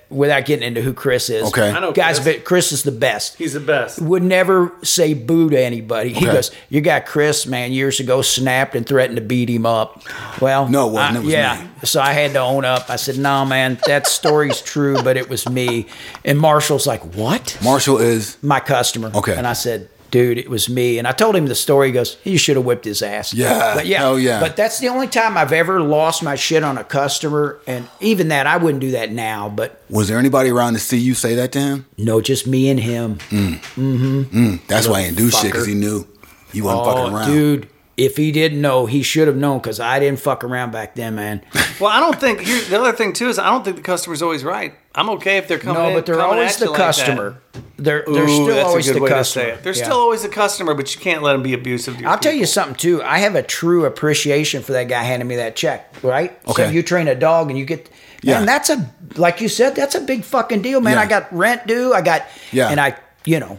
[0.09, 1.47] without getting into who Chris is.
[1.49, 1.69] Okay.
[1.71, 2.35] I know Guys, Chris.
[2.37, 4.01] but Chris is the best He's the best.
[4.01, 6.09] would never say boo to anybody.
[6.13, 6.33] He Okay.
[6.35, 10.03] goes, "Your guy Chris, man, years ago snapped and threatened to beat him up."
[10.41, 11.17] Well, No, it wasn't.
[11.17, 11.61] I- It was yeah.
[11.61, 11.67] me.
[11.83, 12.89] So I had to own up.
[12.89, 15.87] I said, "No, man, that story's true, but it was me."
[16.25, 19.11] And Marshall's like, "What?" Marshall is My customer.
[19.13, 19.20] Okay.
[19.27, 19.89] And I said.
[20.11, 21.87] Dude, it was me, and I told him the story.
[21.87, 24.41] He goes, "You should have whipped his ass." Yeah, but yeah, hell yeah.
[24.41, 28.27] But that's the only time I've ever lost my shit on a customer, and even
[28.27, 29.47] that, I wouldn't do that now.
[29.47, 31.85] But was there anybody around to see you say that to him?
[31.97, 33.19] no, just me and him.
[33.29, 33.53] Mm.
[33.53, 34.21] Mm-hmm.
[34.23, 34.67] Mm.
[34.67, 36.05] That's why he didn't do shit because he knew
[36.51, 37.29] you wasn't fucking oh, around.
[37.29, 40.71] Oh, dude, if he didn't know, he should have known because I didn't fuck around
[40.71, 41.41] back then, man.
[41.79, 44.21] Well, I don't think here, the other thing too is I don't think the customer's
[44.21, 44.75] always right.
[44.93, 45.81] I'm okay if they're coming.
[45.81, 47.41] no, in- but they're always at you the like customer.
[47.77, 49.13] They're they're Ooh, still always the customer.
[49.17, 49.63] To say it.
[49.63, 49.83] They're Yeah.
[49.85, 51.95] still always the customer, but you can't let them be abusive.
[51.95, 53.01] To your I'll tell you something too.
[53.01, 55.95] I have a true appreciation for that guy handing me that check.
[56.03, 56.37] Right?
[56.47, 56.65] Okay.
[56.65, 57.89] So you train a dog and you get.
[58.21, 58.37] Yeah.
[58.37, 59.75] Man, that's a like you said.
[59.75, 60.93] That's a big fucking deal, man.
[60.93, 61.01] Yeah.
[61.01, 61.93] I got rent due.
[61.93, 62.23] I got.
[62.51, 62.69] Yeah.
[62.69, 63.57] And I, you know,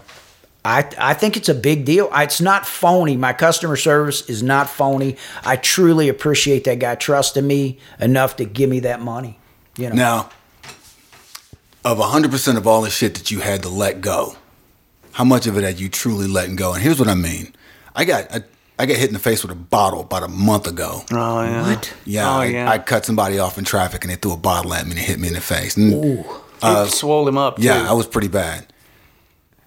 [0.64, 2.08] I I think it's a big deal.
[2.12, 3.16] I, it's not phony.
[3.16, 5.16] My customer service is not phony.
[5.44, 9.40] I truly appreciate that guy trusting me enough to give me that money.
[9.76, 9.96] You know.
[9.96, 10.30] Now,
[11.84, 14.36] of 100% of all the shit that you had to let go,
[15.12, 16.72] how much of it had you truly letting go?
[16.74, 17.54] And here's what I mean.
[17.94, 18.42] I got I,
[18.78, 21.02] I got hit in the face with a bottle about a month ago.
[21.10, 21.66] Oh yeah.
[21.74, 21.94] What?
[22.06, 22.70] Yeah, Oh, I, yeah.
[22.70, 25.04] I cut somebody off in traffic and they threw a bottle at me and it
[25.04, 25.76] hit me in the face.
[25.76, 26.24] And,
[26.62, 27.58] uh, you swole him up.
[27.58, 27.88] yeah, too.
[27.88, 28.66] I was pretty bad.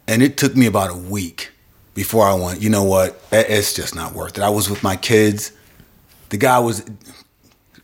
[0.07, 1.51] And it took me about a week
[1.93, 3.19] before I went, you know what?
[3.31, 4.43] It's just not worth it.
[4.43, 5.51] I was with my kids.
[6.29, 6.83] The guy was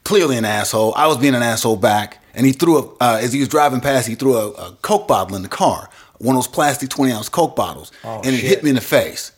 [0.04, 0.94] clearly an asshole.
[0.96, 2.21] I was being an asshole back.
[2.34, 5.08] And he threw a, uh, as he was driving past, he threw a, a Coke
[5.08, 5.90] bottle in the car,
[6.20, 7.92] one of those plastic 20 ounce Coke bottles.
[8.04, 8.50] and it shit.
[8.50, 9.32] hit me in the face.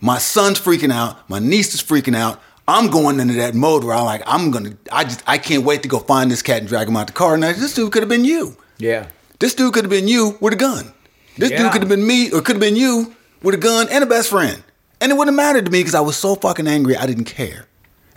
[0.00, 1.28] My son's freaking out.
[1.28, 2.40] My niece is freaking out.
[2.66, 5.82] I'm going into that mode where I'm like, I'm gonna, I just, I can't wait
[5.82, 7.34] to go find this cat and drag him out the car.
[7.34, 8.56] And I, this dude could have been you.
[8.78, 9.08] Yeah.
[9.40, 10.92] This dude could have been you with a gun.
[11.36, 11.62] This Yeah.
[11.64, 14.06] dude could have been me or could have been you with a gun and a
[14.06, 14.62] best friend.
[15.00, 17.24] And it wouldn't have mattered to me because I was so fucking angry, I didn't
[17.24, 17.66] care.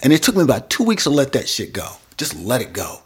[0.03, 1.87] And it took me about two weeks to let that shit go.
[2.17, 2.99] Just let it go.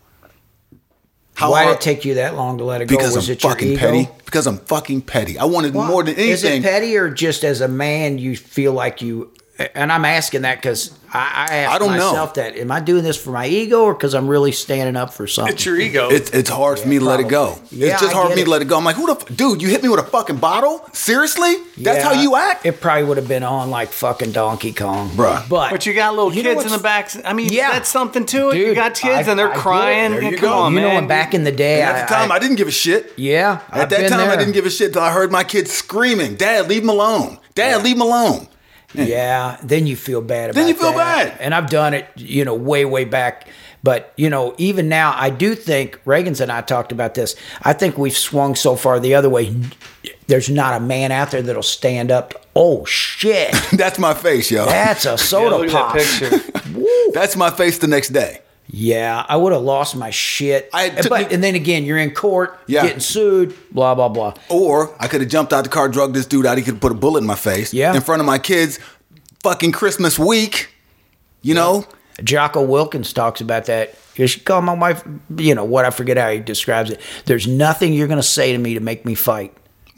[1.39, 2.97] How Why did it take you that long to let it go?
[2.97, 4.09] Because Was I'm fucking petty.
[4.25, 5.39] Because I'm fucking petty.
[5.39, 6.31] I wanted more than anything.
[6.31, 9.31] Is it petty or just as a man you feel like you?
[9.75, 11.17] And I'm asking that because I,
[11.49, 12.09] I ask I don't know.
[12.11, 15.13] myself that: Am I doing this for my ego or because I'm really standing up
[15.13, 15.53] for something?
[15.53, 16.07] It's your ego.
[16.09, 17.59] It's, it's hard for me to let it go.
[17.69, 18.45] Yeah, it's just I hard for me it.
[18.45, 18.77] to let it go.
[18.77, 19.61] I'm like, who the f- dude?
[19.61, 20.87] You hit me with a fucking bottle?
[20.93, 21.55] Seriously?
[21.77, 25.47] That's how you act, It probably would have been on like fucking Donkey Kong, Bruh.
[25.49, 27.11] But but you got little You kids in the back.
[27.25, 27.71] I mean, Yeah.
[27.71, 28.57] that's something to it.
[28.57, 30.11] you got kids I- and they're I crying.
[30.11, 30.53] There you Come go.
[30.59, 30.95] on, you man.
[30.95, 33.11] when back in the day, And at the time, I, I, didn't give a shit.
[33.17, 35.43] yeah, At I've that been time, I didn't give a shit till I heard my
[35.43, 37.39] kids screaming, "Dad, leave him alone!
[37.55, 38.47] Dad, leave him alone!"
[38.93, 41.29] Yeah, then you feel bad about Then you feel that.
[41.29, 41.37] bad.
[41.41, 43.47] And I've done it, you know, way, way back.
[43.81, 47.35] But, you know, even now, I do think, Reagan's and I talked about this.
[47.61, 49.55] I think we've swung so far the other way.
[50.27, 52.45] There's not a man out there that'll stand up.
[52.55, 53.55] Oh, shit.
[53.73, 54.65] That's my face, yo.
[54.65, 55.93] That's a Yeah, soda look at pop.
[55.93, 56.81] that picture.
[57.13, 58.41] That's my face the next day.
[58.71, 60.69] Yeah, I would have lost my shit.
[60.73, 62.83] I- And- but and then again, you're in court, Yeah.
[62.83, 64.35] getting sued, blah blah blah.
[64.49, 66.57] Or I could have jumped out the car, drugged this dude out.
[66.57, 67.73] He could have put a bullet in my face.
[67.73, 67.95] Yeah.
[67.95, 68.77] In front of my kids,
[69.43, 70.69] fucking Christmas week.
[71.41, 71.85] You know.
[72.23, 73.95] Jocko Wilkins talks about that.
[74.15, 75.03] You should call my wife.
[75.37, 75.85] You know what?
[75.85, 76.99] I forget how he describes it.
[77.25, 79.53] There's nothing you're going to say to me to make me fight.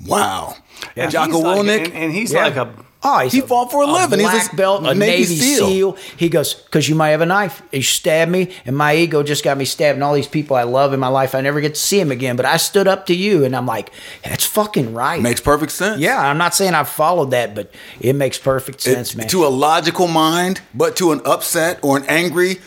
[0.05, 0.53] Wow.
[0.95, 1.85] Yeah, Jocko he's like- Willink.
[1.87, 2.43] and, and he's Yeah.
[2.43, 2.69] like a
[3.03, 4.19] Oh, he a- fought for a, living.
[4.19, 5.93] black he's a belt, a Navy, SEAL.
[6.17, 7.61] He goes, because you might have a knife.
[7.71, 10.93] You stab me, and my ego just got me stabbing all these people I love
[10.93, 12.35] in my life, I never get to see him again.
[12.35, 13.91] But I stood up to you, and I'm like,
[14.23, 15.21] that's fucking right.
[15.21, 15.99] Makes perfect sense.
[15.99, 19.27] yeah, I'm not saying I've followed that, but it makes perfect It- sense, man.
[19.29, 22.59] To a logical mind, but to an upset or an angry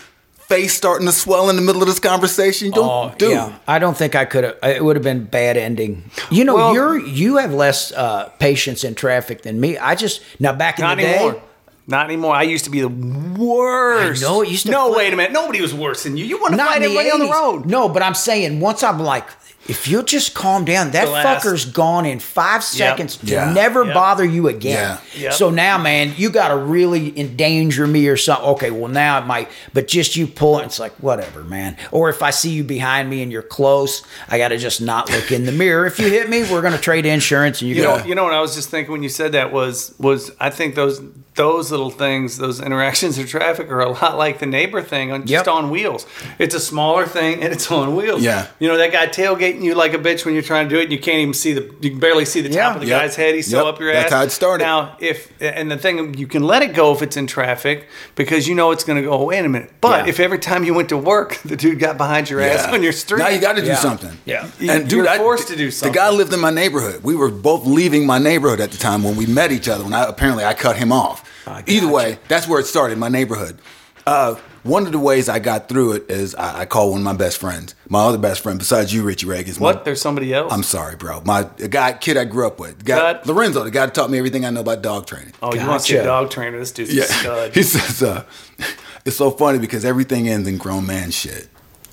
[0.54, 3.30] face starting to swell in the middle of this conversation, don't Oh, do.
[3.30, 3.58] yeah.
[3.66, 4.56] I don't think I could have.
[4.62, 6.04] It would have been bad ending.
[6.30, 9.76] You know, Well- you're you have less uh, patience in traffic than me.
[9.78, 11.14] I just now back in Not the day.
[11.16, 11.42] anymore.
[11.86, 12.34] Not anymore.
[12.34, 14.22] I used to be the worst.
[14.24, 15.32] I know, it used to No, fly- wait a minute.
[15.32, 16.24] Nobody was worse than you.
[16.24, 17.66] You want to Not fight in the everybody on the road.
[17.66, 19.26] No, but I'm saying once I'm like,
[19.68, 23.52] if you'll just calm down, that The last- fucker's gone in five seconds to Yeah.
[23.52, 23.94] never Yep.
[23.94, 24.98] bother you again.
[25.14, 25.22] Yeah.
[25.24, 25.32] Yep.
[25.34, 28.44] So now, man, you got to really endanger me or something.
[28.50, 31.76] Okay, well now it might, but just you pull it, it's like whatever, man.
[31.90, 35.10] Or if I see you behind me and you're close, I got to just not
[35.10, 35.86] look in the mirror.
[35.86, 37.96] If you hit me, we're gonna trade insurance, and you, You go.
[37.98, 40.50] know, you know what I was just thinking when you said that was was I
[40.50, 41.00] think those
[41.36, 45.22] those little things, those interactions in traffic are a lot like the neighbor thing on
[45.22, 45.48] just Yep.
[45.48, 46.06] on wheels.
[46.38, 48.22] It's a smaller thing and it's on wheels.
[48.22, 48.46] Yeah.
[48.60, 49.06] You know that guy
[49.58, 51.34] tailgating you like a bitch when you're trying to do it and you can't even
[51.34, 52.74] see the you can barely see the top Yeah.
[52.74, 53.00] of the Yep.
[53.00, 53.34] guy's head.
[53.34, 54.04] He's so up your ass.
[54.04, 54.18] That's ass.
[54.18, 54.64] how it started.
[54.64, 58.46] Now if and the thing you can let it go if it's in traffic because
[58.48, 59.72] you know it's gonna go, oh, wait a minute.
[59.80, 60.10] But Yeah.
[60.10, 62.92] if every time you went to work the dude got behind your ass on your
[62.92, 63.18] street.
[63.18, 63.76] Now you got to do Yeah.
[63.76, 64.16] something.
[64.24, 64.46] Yeah.
[64.60, 65.92] And You're dude, I- forced to do something.
[65.92, 67.00] The guy lived in my neighborhood.
[67.02, 69.84] We were both leaving my neighborhood at the time when we met each other.
[69.84, 71.22] When I apparently I cut him off.
[71.46, 71.88] Either gotcha.
[71.88, 72.96] way, that's where it started.
[72.98, 73.58] My neighborhood.
[74.06, 77.04] Uh, one of the ways I got through it is I, I called one of
[77.04, 79.54] my best friends, my other best friend besides you, Richie Reagan.
[79.56, 79.84] what?
[79.84, 80.52] There's somebody else.
[80.52, 81.20] I'm sorry, bro.
[81.20, 83.26] My the guy, kid I grew up with, the guy, Cut.
[83.26, 85.34] Lorenzo, the guy that taught me everything I know about dog training.
[85.42, 86.58] Oh, you want to see a dog trainer?
[86.58, 87.50] This dude's a stud.
[87.54, 88.24] He says, uh,
[89.04, 91.48] it's so funny because everything ends in grown man shit.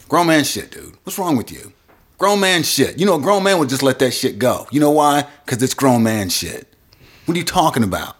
[0.07, 0.95] Grown man shit, dude.
[1.03, 1.73] What's wrong with you?
[2.17, 2.99] Grown man shit.
[2.99, 4.67] You know, a grown man would just let that shit go.
[4.71, 5.25] You know why?
[5.45, 6.67] Because it's grown man shit.
[7.25, 8.15] What are you talking about?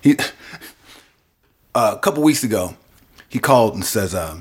[0.00, 0.16] He,
[1.74, 2.76] uh, a couple weeks ago,
[3.32, 4.40] he called and says, uh,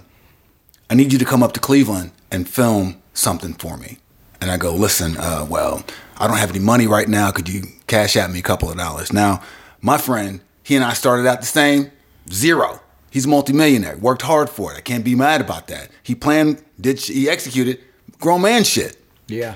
[0.90, 4.00] I need you to come up to Cleveland and film something for me.
[4.42, 5.84] And I go, listen, uh, well,
[6.18, 7.32] I don't have any money right now.
[7.32, 9.14] Could you cash out me a couple of dollars?
[9.14, 9.42] Now,
[9.82, 11.90] my friend, he and I started out the same,
[12.30, 12.82] zero.
[13.10, 14.78] He's a multimillionaire, worked hard for it.
[14.78, 15.90] I can't be mad about that.
[16.04, 17.80] He planned, did, he executed
[18.20, 18.98] grown man shit.
[19.28, 19.56] yeah.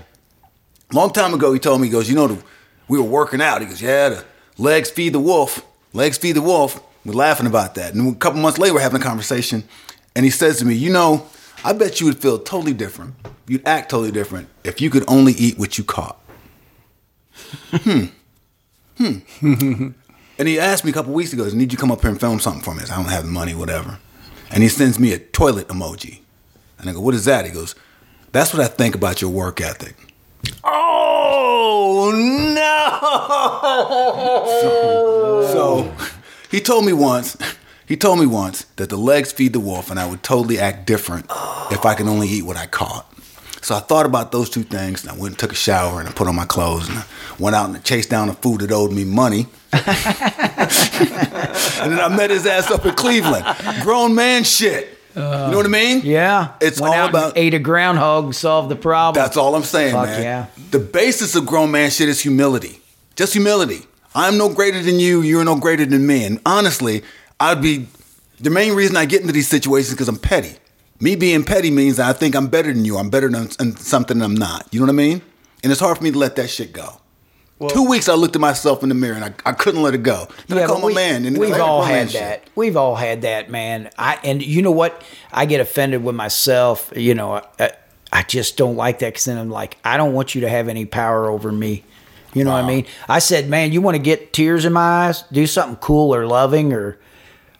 [0.93, 2.43] Long time ago, he told me, he goes, you know, the,
[2.87, 3.59] we were working out.
[3.59, 4.25] He goes, yeah, the
[4.57, 5.65] legs feed the wolf.
[5.93, 6.79] Legs feed the wolf.
[7.05, 7.93] We're laughing about that.
[7.93, 9.63] And a couple months later, we're having a conversation.
[10.15, 11.27] And he says to me, you know,
[11.63, 13.15] I bet you would feel totally different.
[13.47, 16.17] You'd act totally different if you could only eat what you caught.
[17.71, 18.05] hmm.
[18.97, 19.17] Hmm.
[20.39, 22.39] and he asked me a couple weeks ago, need you come up here and film
[22.39, 22.81] something for me.
[22.81, 23.99] I, said, I don't have the money, whatever.
[24.51, 26.21] And he sends me a toilet emoji.
[26.79, 27.45] And I go, what is that?
[27.45, 27.75] He goes,
[28.31, 29.95] that's what I think about your work ethic.
[30.63, 32.71] Oh no!
[35.55, 35.91] So
[36.55, 37.35] he told me once,
[37.85, 40.87] he told me once that the legs feed the wolf and I would totally act
[40.87, 41.25] different
[41.69, 43.11] if I could only eat what I caught.
[43.61, 46.07] So I thought about those two things and I went and took a shower and
[46.07, 47.05] I put on my clothes and I
[47.39, 49.47] went out and chased down the food that owed me money.
[49.73, 49.83] and
[51.91, 53.43] then I met his ass up in Cleveland.
[53.81, 54.97] Grown man shit.
[55.15, 55.97] you know what I mean?
[55.99, 56.53] Uh, yeah.
[56.61, 59.21] It's Went all about ate a groundhog, solved the problem.
[59.21, 60.21] That's all I'm saying, Fuck man.
[60.21, 60.45] yeah.
[60.71, 62.79] The basis of grown man shit is humility.
[63.15, 63.87] Just humility.
[64.15, 65.21] I'm no greater than you.
[65.21, 66.25] You're no greater than me.
[66.25, 67.03] And honestly,
[67.39, 67.87] I'd be
[68.39, 70.55] the main reason I get into these situations because I'm petty.
[71.01, 72.97] Me being petty means I think I'm better than you.
[72.97, 74.67] I'm better than something I'm not.
[74.71, 75.21] You know what I mean?
[75.61, 77.01] And it's hard for me to let that shit go.
[77.69, 80.03] Two weeks I looked at myself in the mirror and I, I couldn't let it
[80.03, 80.27] go.
[80.47, 81.25] Then I called my we, man.
[81.25, 82.21] And we've like, all had shit.
[82.21, 82.49] that.
[82.53, 83.89] We've all had that, man.
[83.97, 85.01] I and you know what?
[85.31, 86.91] I get offended with myself.
[86.95, 87.71] You know, I,
[88.11, 90.67] I just don't like that because then I'm like, I don't want you to have
[90.67, 91.85] any power over me.
[92.35, 92.85] You know what I mean?
[93.07, 95.23] I said, man, you want to get tears in my eyes?
[95.31, 96.99] Do something cool or loving or.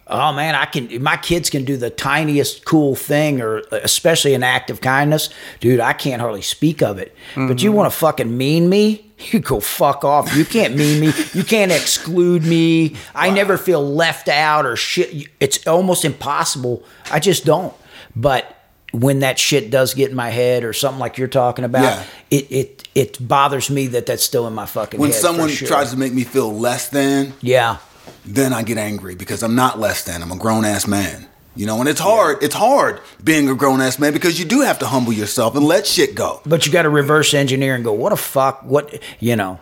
[0.08, 1.02] Oh man, I can.
[1.02, 5.80] My kids can do the tiniest cool thing, or especially an act of kindness, dude.
[5.80, 7.16] I can't hardly speak of it.
[7.34, 7.78] But you mm-hmm.
[7.78, 9.02] want to fucking mean me?
[9.32, 10.36] You go fuck off.
[10.36, 11.14] You can't mean me.
[11.34, 12.98] You can't exclude me.
[13.16, 15.30] I never feel left out or shit.
[15.40, 16.84] It's almost impossible.
[17.10, 17.74] I just don't.
[18.14, 18.55] But
[18.95, 22.03] when that shit does get in my head or something like you're talking about, Yeah.
[22.31, 25.67] it it it bothers me that that's still in my fucking When someone sure.
[25.67, 27.77] tries to make me feel less than, yeah.
[28.25, 30.21] then I get angry because I'm not less than.
[30.21, 31.27] I'm a grown ass man.
[31.58, 32.43] You know, and it's hard.
[32.43, 35.65] It's hard being a grown ass man because you do have to humble yourself and
[35.65, 36.41] let shit go.
[36.45, 39.60] But you got to reverse engineer and go, what a fuck, what, you know.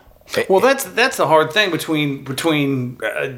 [0.49, 3.33] Well, that's that's the hard thing between between uh,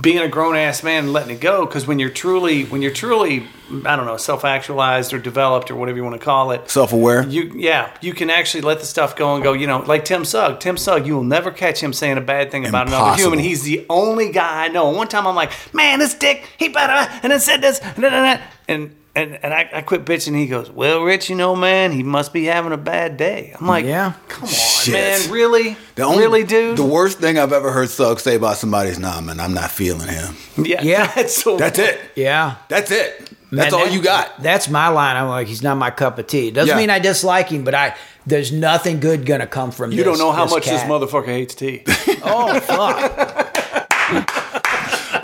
[0.00, 1.66] being a grown ass man and letting it go.
[1.66, 3.46] Because when you're truly when you're truly
[3.86, 6.92] I don't know self actualized or developed or whatever you want to call it, Self
[6.92, 7.22] aware.
[7.26, 9.52] you yeah you can actually let the stuff go and go.
[9.52, 10.60] You know, like Tim Sugg.
[10.60, 13.38] Tim Sugg, you will never catch him saying a bad thing about another human.
[13.38, 14.90] He's the only guy I know.
[14.90, 18.40] One time I'm like, man, this dick, he better and then said this and then
[18.68, 19.32] and and.
[19.32, 20.34] And, and I, I quit bitching.
[20.36, 23.66] He goes, "Well, Rich, you know, man, he must be having a bad day." I'm
[23.66, 24.14] like, Yeah.
[24.28, 24.94] come on, Shit.
[24.94, 28.56] man, really, The only- really, dude." The worst thing I've ever heard Sugg say about
[28.56, 31.06] somebody is, "Nah, man, I'm not feeling him." Yeah, Yeah.
[31.14, 32.00] That's, so That's it.
[32.16, 32.56] Yeah.
[32.68, 33.30] That's it.
[33.50, 34.42] That's all that- you got.
[34.42, 35.16] That's my line.
[35.16, 36.50] I'm like, he's not my cup of tea.
[36.50, 36.76] Doesn't Yeah.
[36.80, 37.94] mean I dislike him, but I
[38.24, 40.06] there's nothing good gonna come from You this.
[40.06, 41.82] don't know how much this motherfucker hates tea.
[42.24, 44.58] Oh fuck!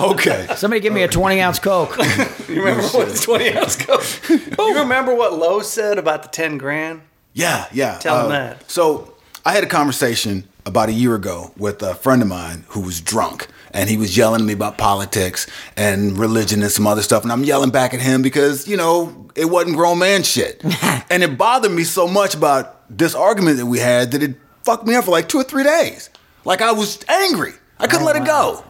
[0.01, 0.47] Okay.
[0.57, 1.97] Somebody give me a 20 ounce Coke.
[2.49, 4.01] You remember what the twenty ounce go?
[4.31, 7.03] you remember what Lowe said about the ten grand?
[7.35, 7.93] Yeah, yeah.
[7.97, 8.71] Uh, Tell him that.
[8.71, 12.81] So I had a conversation about a year ago with a friend of mine who
[12.81, 13.49] was drunk.
[13.73, 15.47] And he was yelling at me about politics
[15.77, 17.23] and religion and some other stuff.
[17.23, 20.63] And I'm yelling back at him because, you know, it wasn't grown man shit.
[21.11, 24.87] and it bothered me so much about this argument that we had that it fucked
[24.87, 26.09] me up for like two or three days.
[26.47, 27.53] Like I was angry.
[27.79, 28.65] I couldn't let it go.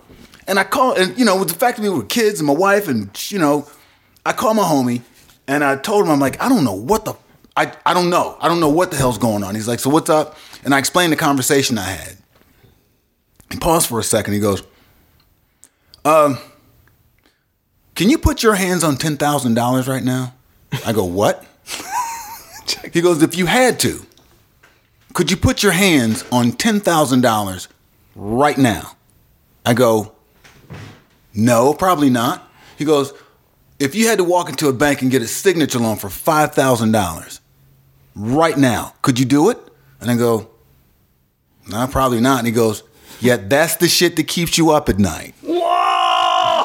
[0.49, 2.55] And I called, and you know, with the fact that we were kids and my
[2.55, 3.69] wife, and you know,
[4.25, 5.03] I called my homie
[5.47, 7.15] and I told him, I'm like, I don't know what the,
[7.57, 8.37] I, I don't know.
[8.41, 9.55] I don't know what the hell's going on.
[9.55, 10.37] He's like, so what's up?
[10.65, 12.17] And I explained the conversation I had.
[13.51, 14.35] He paused for a second.
[14.35, 14.63] He goes,
[16.05, 16.39] um,
[17.95, 20.35] can you put your hands on $10,000 right now?
[20.87, 21.45] I go, what?
[22.93, 24.07] he goes, if you had to,
[25.13, 27.69] could you put your hands on $10,000
[28.15, 28.97] right now?
[29.67, 30.13] I go,
[31.35, 32.51] no, probably not.
[32.77, 33.13] He goes,
[33.79, 37.41] if you had to walk into a bank and get a signature loan for $5,000
[38.17, 39.59] right now, could you do it?
[40.01, 40.51] And I go,
[41.69, 42.39] no, probably not.
[42.39, 42.83] And he goes,
[43.21, 45.35] yeah, that's the shit that keeps you up at night.
[45.43, 46.65] Whoa!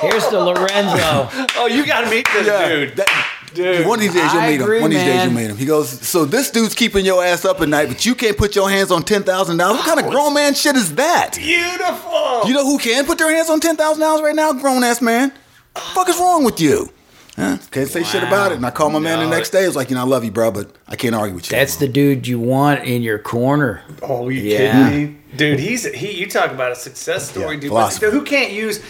[0.08, 1.28] Here's the Lorenzo.
[1.56, 2.96] Oh, you got to meet this dude.
[2.96, 4.82] that- Dude, One of these days you'll I meet agree, him.
[4.82, 5.26] One of these days man.
[5.30, 5.56] you'll meet him.
[5.56, 8.54] He goes, so this dude's keeping your ass up at night, but you can't put
[8.54, 9.78] your hands on ten thousand dollars.
[9.78, 11.34] What kind of grown man shit is that?
[11.36, 12.42] Beautiful.
[12.46, 14.52] You know who can put their hands on ten thousand dollars right now?
[14.52, 15.30] Grown ass man.
[15.30, 16.90] What the fuck is wrong with you?
[17.36, 17.56] Huh?
[17.70, 18.56] Can't say shit about it.
[18.56, 19.62] And I called my man the next day.
[19.62, 21.56] It's like, you know, I love you, bro, but I can't argue with you.
[21.56, 23.82] That's the dude you want in your corner.
[24.02, 24.88] Oh, you Yeah.
[24.88, 25.12] kidding me?
[25.30, 25.36] Hmm.
[25.36, 26.10] Dude, he's he.
[26.12, 27.68] You talk about a success story, Yeah, dude.
[27.68, 28.06] philosophy.
[28.06, 28.80] But who can't use?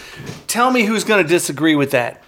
[0.47, 2.23] Tell me who's going to disagree with that,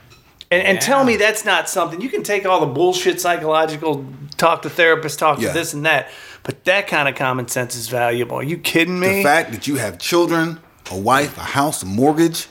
[0.51, 4.05] and, and tell me that's not something you can take all the bullshit psychological
[4.37, 5.49] talk to therapists, talk Yeah.
[5.49, 6.09] to this and that,
[6.43, 8.37] but that kind of common sense is valuable.
[8.37, 9.19] Are you kidding me?
[9.19, 10.59] the fact that you have children,
[10.91, 12.49] a wife, a house, a mortgage,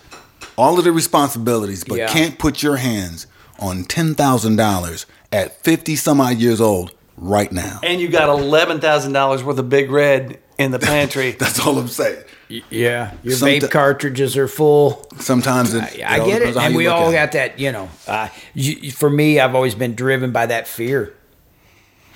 [0.57, 2.07] all of the responsibilities, but Yeah.
[2.07, 3.27] can't put your hands
[3.59, 7.79] on ten thousand dollars at fifty some odd years old right now.
[7.83, 11.31] and you got eleven thousand dollars worth of Big Red in the pantry.
[11.39, 12.23] That's all I'm saying.
[12.49, 13.13] Yeah.
[13.23, 15.07] Your Someti- vape cartridges are full.
[15.19, 16.57] Sometimes it, I, I get it.
[16.57, 17.13] And we all at it.
[17.13, 17.89] got that, you know.
[18.07, 21.13] Uh, you, for me, I've always been driven by that fear.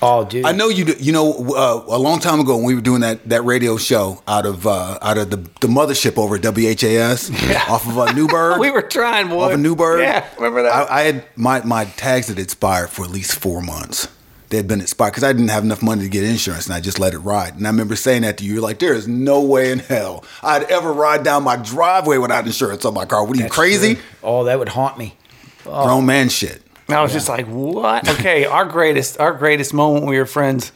[0.01, 0.43] Oh, dude.
[0.45, 0.85] I know you.
[0.85, 3.77] do- You know, uh, a long time ago when we were doing that that radio
[3.77, 7.29] show out of uh, out of the the mothership over at WHAS
[7.69, 8.59] off of uh, Newburgh.
[8.59, 9.43] we were trying, boy.
[9.43, 10.01] off of Newburgh.
[10.01, 10.91] Yeah, remember that?
[10.91, 14.09] I, I had my my tags had expired for at least four months.
[14.49, 16.79] They had been expired because I didn't have enough money to get insurance, and I
[16.79, 17.55] just let it ride.
[17.55, 18.53] And I remember saying that to you.
[18.53, 22.45] You're like, "There is no way in hell I'd ever ride down my driveway without
[22.45, 23.23] insurance on my car.
[23.25, 23.95] What are you That's crazy?
[23.95, 24.03] true.
[24.23, 25.15] Oh, that would haunt me.
[25.63, 30.03] Grown man shit." And I was just like, "What?" Okay, our greatest, our greatest moment
[30.03, 30.71] when we were friends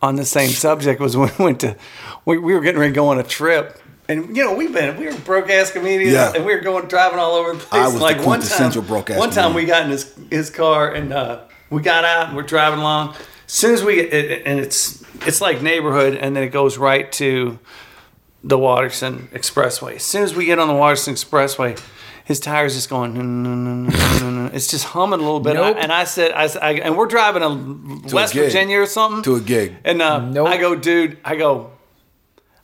[0.00, 1.76] on the same subject was when we went to,
[2.24, 4.96] we, we were getting ready to go on a trip, and you know we've been
[4.96, 6.32] we were broke ass comedians, Yeah.
[6.34, 7.82] and we were going driving all over the place.
[7.82, 9.66] I was the like one time, quintessential broke-ass one time comedian.
[9.66, 11.40] we got in his his car and uh,
[11.70, 13.10] we got out and we're driving along.
[13.46, 16.78] As soon as we get, it, and it's it's like neighborhood, and then it goes
[16.78, 17.58] right to
[18.44, 19.96] the Watterson Expressway.
[19.96, 21.80] As soon as we get on the Watterson Expressway,
[22.24, 23.88] his tires just going.
[24.52, 25.54] It's just humming a little bit.
[25.54, 25.76] Nope.
[25.80, 28.44] And I said, I, said- I and we're driving to, West gig.
[28.44, 29.74] Virginia or something To a gig.
[29.84, 30.48] And uh, Nope.
[30.48, 31.18] I go, dude.
[31.24, 31.70] I go.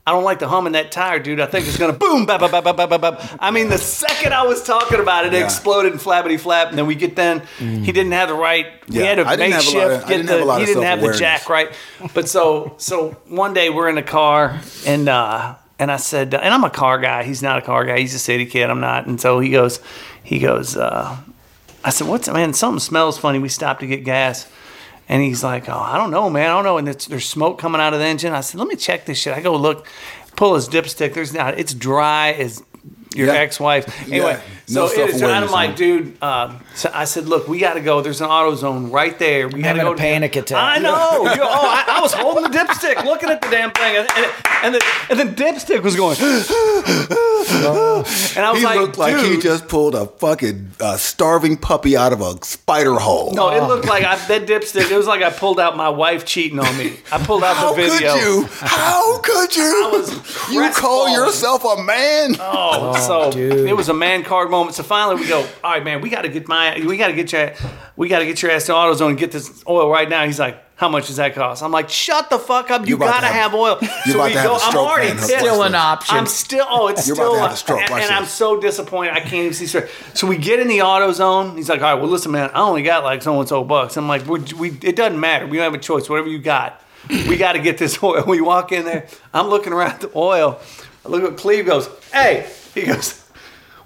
[0.06, 1.40] I don't like the hum in that tire, dude.
[1.40, 3.36] I think it's gonna boom, bap, bap, bap, bap, bap, bap.
[3.40, 5.44] I mean, the second I was talking about it, it Yeah.
[5.44, 6.68] exploded and flappity flap.
[6.68, 8.66] And then we get then, he didn't have the right.
[8.88, 10.32] We Yeah, had to I didn't have a lot of- get the.
[10.34, 11.70] have a lot he didn't have the jack right.
[12.12, 16.52] But so so one day we're in the car and uh and I said and
[16.52, 17.22] I'm a car guy.
[17.22, 17.98] He's not a car guy.
[18.00, 18.68] He's a city kid.
[18.68, 19.06] I'm not.
[19.06, 19.80] And so he goes,
[20.22, 20.76] he goes.
[20.76, 21.16] uh
[21.82, 22.52] I said, "What's man?
[22.54, 24.46] Something smells funny." We stopped to get gas.
[25.08, 26.50] And he's like, "Oh, I don't know, man.
[26.50, 28.32] I don't know." And there's smoke coming out of the engine.
[28.32, 29.86] I said, "Let me check this shit." I go look,
[30.36, 31.14] pull his dipstick.
[31.14, 31.58] There's not.
[31.58, 32.62] It's dry as
[33.14, 33.34] your Yeah.
[33.34, 33.86] ex-wife.
[34.10, 34.40] Anyway, Yeah.
[34.66, 36.16] No so it is, and I'm like, dude.
[36.22, 38.00] Um, so I said, look, we got to go.
[38.00, 39.46] There's an AutoZone right there.
[39.46, 39.92] We got to go.
[39.92, 40.78] a panic attack.
[40.78, 40.94] I know.
[41.46, 44.26] Oh, I, I was holding the dipstick, looking at the damn thing, and and,
[44.62, 46.16] and, the, and the dipstick was going.
[48.36, 51.96] and I was He like, looked like he just pulled a fucking uh, starving puppy
[51.96, 53.32] out of a spider hole.
[53.34, 54.90] No, it looked like I, that dipstick.
[54.90, 56.96] It was like I pulled out my wife cheating on me.
[57.12, 58.08] I pulled out How the video.
[58.08, 58.48] How could you?
[58.50, 59.90] How could you?
[59.92, 62.36] was you call yourself a man?
[62.40, 63.68] Oh, so oh, dude.
[63.68, 64.74] it was a man card moment.
[64.76, 65.40] So finally, we go.
[65.62, 67.52] All right, man, we got to get my, we got to get your,
[67.96, 70.24] we got to get your ass to AutoZone and get this oil right now.
[70.26, 71.62] He's like, how much does that cost?
[71.62, 72.82] I'm like, shut the fuck up.
[72.82, 73.78] You You're got to to have- have oil.
[73.80, 74.56] you're so about we to have go.
[74.56, 75.22] a I'm stroke, already man.
[75.22, 76.16] Still an option.
[76.16, 76.66] I'm still.
[76.68, 77.28] Oh, it's You're still.
[77.36, 77.80] about to have a stroke.
[77.82, 79.12] And, and I'm so disappointed.
[79.12, 79.88] I can't even see straight.
[80.14, 81.56] So we get in the AutoZone.
[81.56, 83.96] He's like, all right, well, listen, man, I only got like so and so bucks.
[83.96, 85.46] I'm like, we, we, it doesn't matter.
[85.46, 86.08] We don't have a choice.
[86.10, 88.24] Whatever you got, we got to get this oil.
[88.26, 89.06] We walk in there.
[89.32, 90.60] I'm looking around the oil.
[91.06, 93.20] I look at Cleve goes, hey, he goes.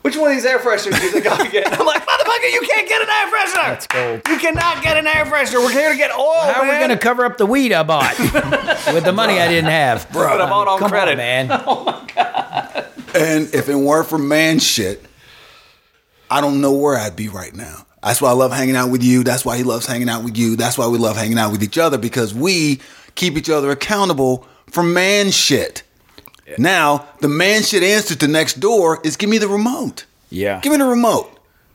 [0.02, 1.66] Which one of these air fresheners do you think I can get?
[1.78, 3.66] I'm like, motherfucker, you can't get an air freshener.
[3.66, 4.22] That's gold.
[4.28, 5.56] You cannot get an air freshener.
[5.56, 7.82] We're here to get oil, How are we going to cover up the weed I
[7.82, 8.16] bought
[8.94, 10.08] with the money I didn't have?
[10.12, 11.12] But I bought on Come credit.
[11.12, 11.50] on, man.
[11.66, 12.86] Oh my god.
[13.14, 15.04] And if it weren't for man shit,
[16.30, 17.84] I don't know where I'd be right now.
[18.02, 19.24] That's why I love hanging out with you.
[19.24, 20.54] That's why he loves hanging out with you.
[20.56, 22.80] That's why we love hanging out with each other because we
[23.16, 25.82] keep each other accountable for man shit.
[26.56, 30.06] Now, the man should answer to next door is give me the remote.
[30.30, 30.60] Yeah.
[30.60, 31.34] Give me the remote.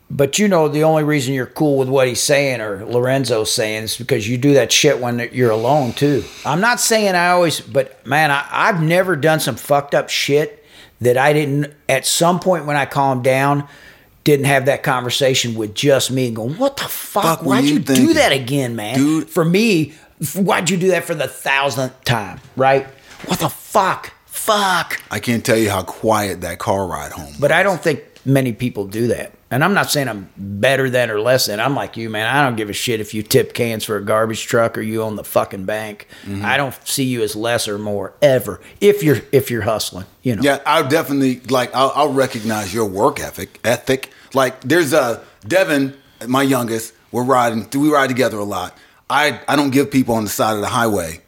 [0.09, 3.83] But you know, the only reason you're cool with what he's saying or Lorenzo's saying
[3.83, 6.23] is because you do that shit when you're alone too.
[6.45, 10.63] I'm not saying I always, but man, I, I've never done some fucked up shit
[11.01, 13.67] that I didn't, at some point when I calmed down,
[14.23, 17.23] didn't have that conversation with just me and going, what the fuck?
[17.23, 18.95] Fuck Why'd you you, do that again, man?
[18.95, 19.29] Dude.
[19.29, 19.93] For me,
[20.35, 22.85] why'd you do that for the thousandth time, right?
[23.25, 24.12] What the fuck?
[24.43, 25.01] Fuck.
[25.09, 27.33] I can't tell you how quiet that car ride home.
[27.39, 29.31] But I don't think many people do that.
[29.49, 31.61] And I'm not saying I'm better than or less than.
[31.61, 32.27] I'm like you, man.
[32.27, 35.01] I don't give a shit if you tip cans for a garbage truck or you
[35.01, 36.07] own the fucking bank.
[36.25, 36.43] Mm-hmm.
[36.43, 40.07] I don't see you as less or more ever if you're if you're hustling.
[40.23, 40.41] You know.
[40.41, 41.73] Yeah, I'll definitely like.
[41.73, 43.61] I'll, I'll recognize your work ethic.
[43.63, 44.09] Ethic.
[44.33, 45.95] Like, there's a Devin,
[46.27, 46.93] my youngest.
[47.13, 47.69] We're riding.
[47.73, 48.75] We ride together a lot.
[49.09, 51.21] I I don't give people on the side of the highway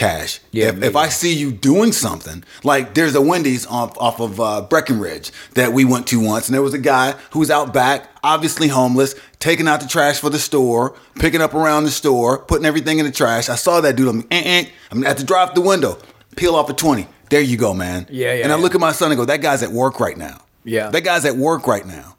[0.00, 0.40] cash.
[0.50, 4.40] Yeah, if, if I see you doing something, like there's a Wendy's off off of
[4.40, 7.74] uh, Breckenridge that we went to once, and there was a guy who was out
[7.74, 12.38] back, obviously homeless, taking out the trash for the store, picking up around the store,
[12.38, 13.48] putting everything in the trash.
[13.50, 14.08] I saw that dude.
[14.08, 14.64] I'm, eh, eh.
[14.90, 15.98] I'm at the drive the window,
[16.36, 17.06] peel off a twenty.
[17.28, 18.06] There you go, man.
[18.10, 18.62] Yeah, yeah, And I yeah.
[18.62, 20.40] look at my son and go, that guy's at work right now.
[20.64, 20.88] Yeah.
[20.90, 22.16] That guy's at work right now.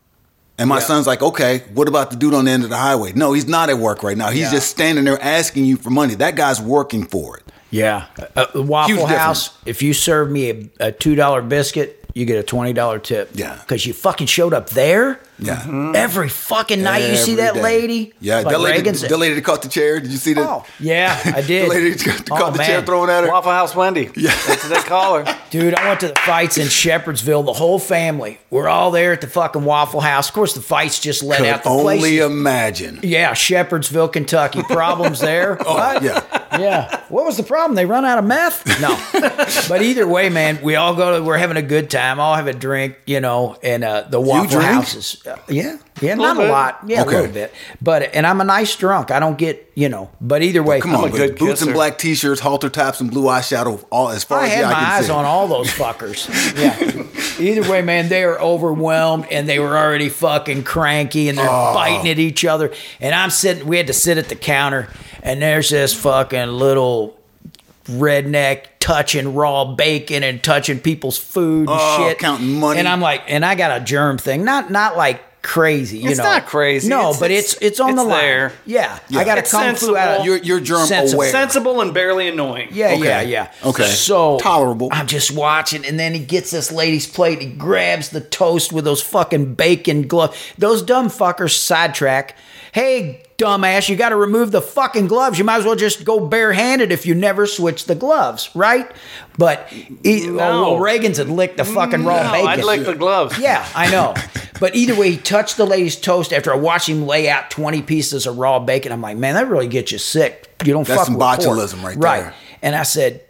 [0.58, 0.86] And my Yeah.
[0.86, 3.12] son's like, okay, what about the dude on the end of the highway?
[3.14, 4.30] No, he's not at work right now.
[4.30, 4.52] He's Yeah.
[4.52, 6.16] just standing there asking you for money.
[6.16, 7.44] That guy's working for it.
[7.72, 8.06] Yeah.
[8.36, 9.58] Uh, the Waffle Huge House.
[9.66, 13.32] If you serve me a, a two dollar biscuit, you get a twenty dollar tip.
[13.34, 13.58] Yeah.
[13.60, 15.20] Because you fucking showed up there.
[15.42, 15.92] Yeah.
[15.96, 17.62] Every fucking night you see that day.
[17.64, 18.14] lady.
[18.22, 20.00] Yeah, Like that lady, Reagan's- the lady that caught the chair.
[20.00, 20.48] Did you see that?
[20.48, 21.66] Oh, yeah, I did.
[21.66, 22.86] the lady that Oh, caught the chair man.
[22.86, 23.30] thrown at her.
[23.32, 24.10] Waffle House Wendy.
[24.16, 25.38] Yeah, that's what they call her.
[25.50, 27.44] Dude, I went to the fights in Shepherdsville.
[27.46, 28.40] The whole family.
[28.52, 30.28] We're all there at the fucking Waffle House.
[30.30, 32.22] Of course, the fights just let Could out the only place.
[32.22, 33.00] imagine.
[33.04, 34.62] yeah, Shepherdsville, Kentucky.
[34.64, 35.58] Problems there?
[35.72, 36.24] Oh, yeah.
[36.60, 37.02] yeah.
[37.10, 37.76] What was the problem?
[37.76, 38.66] They run out of meth?
[38.82, 38.98] No.
[39.70, 42.20] but either way, man, we all go to, we're having a good time.
[42.20, 44.66] All have a drink, you know, and uh, the Waffle drink?
[44.66, 45.22] Houses.
[45.34, 45.78] Uh, yeah.
[46.02, 46.48] Yeah, not bit.
[46.50, 46.80] a lot.
[46.88, 47.16] Yeah, Okay.
[47.16, 47.54] a little bit.
[47.82, 49.12] But, and I'm a nice drunk.
[49.12, 50.80] I don't get, you know, but either way.
[50.80, 53.84] Come on, a but good boots and black t-shirts, halter tops, and blue eyeshadow.
[53.92, 55.12] All as far I as had the eye my can eyes see.
[55.12, 56.28] on all those fuckers.
[56.58, 57.40] Yeah.
[57.46, 61.74] Either way, man, they are overwhelmed and they were already fucking cranky and they're Oh.
[61.74, 62.74] biting at each other.
[63.00, 64.88] And I'm sitting, we had to sit at the counter
[65.24, 67.18] and there's this fucking little
[67.86, 72.20] redneck touching raw bacon and touching people's food and Oh, shit.
[72.20, 72.80] counting money.
[72.80, 74.44] And I'm like, and I got a germ thing.
[74.44, 76.24] Not not like crazy, you It's know.
[76.26, 76.88] not crazy.
[76.88, 78.20] No, It's- but it's- it's it's on it's the line.
[78.22, 78.54] there.
[78.66, 79.00] Yeah.
[79.10, 79.20] Yeah.
[79.20, 80.26] I got a It's kung fu out of.
[80.26, 81.22] You're, you're germ Sensible.
[81.22, 81.32] aware.
[81.32, 82.68] Sensible and barely annoying.
[82.72, 83.04] yeah, Okay.
[83.06, 83.48] yeah, yeah.
[83.66, 83.86] Okay.
[83.88, 84.90] So Tolerable.
[84.92, 87.40] I'm just watching, and then he gets this lady's plate.
[87.42, 90.38] He grabs the toast with those fucking bacon gloves.
[90.60, 92.36] Those dumb fuckers sidetrack.
[92.74, 95.38] Hey, dumbass, you got to remove the fucking gloves.
[95.38, 98.90] You might as well just go barehanded if you never switch the gloves, right?
[99.38, 102.48] But he, oh, well, Reagan's had licked the fucking raw No, bacon.
[102.48, 103.38] I'd lick the gloves.
[103.38, 104.14] Yeah, I know.
[104.60, 107.82] But either way, he touched the lady's toast after I watched him lay out 20
[107.82, 108.92] pieces of raw bacon.
[108.92, 110.48] I'm like, man, that really gets you sick.
[110.64, 111.40] You don't That's fuck some with pork.
[111.40, 112.20] botulism right Right.
[112.22, 112.34] there.
[112.62, 113.22] And I said,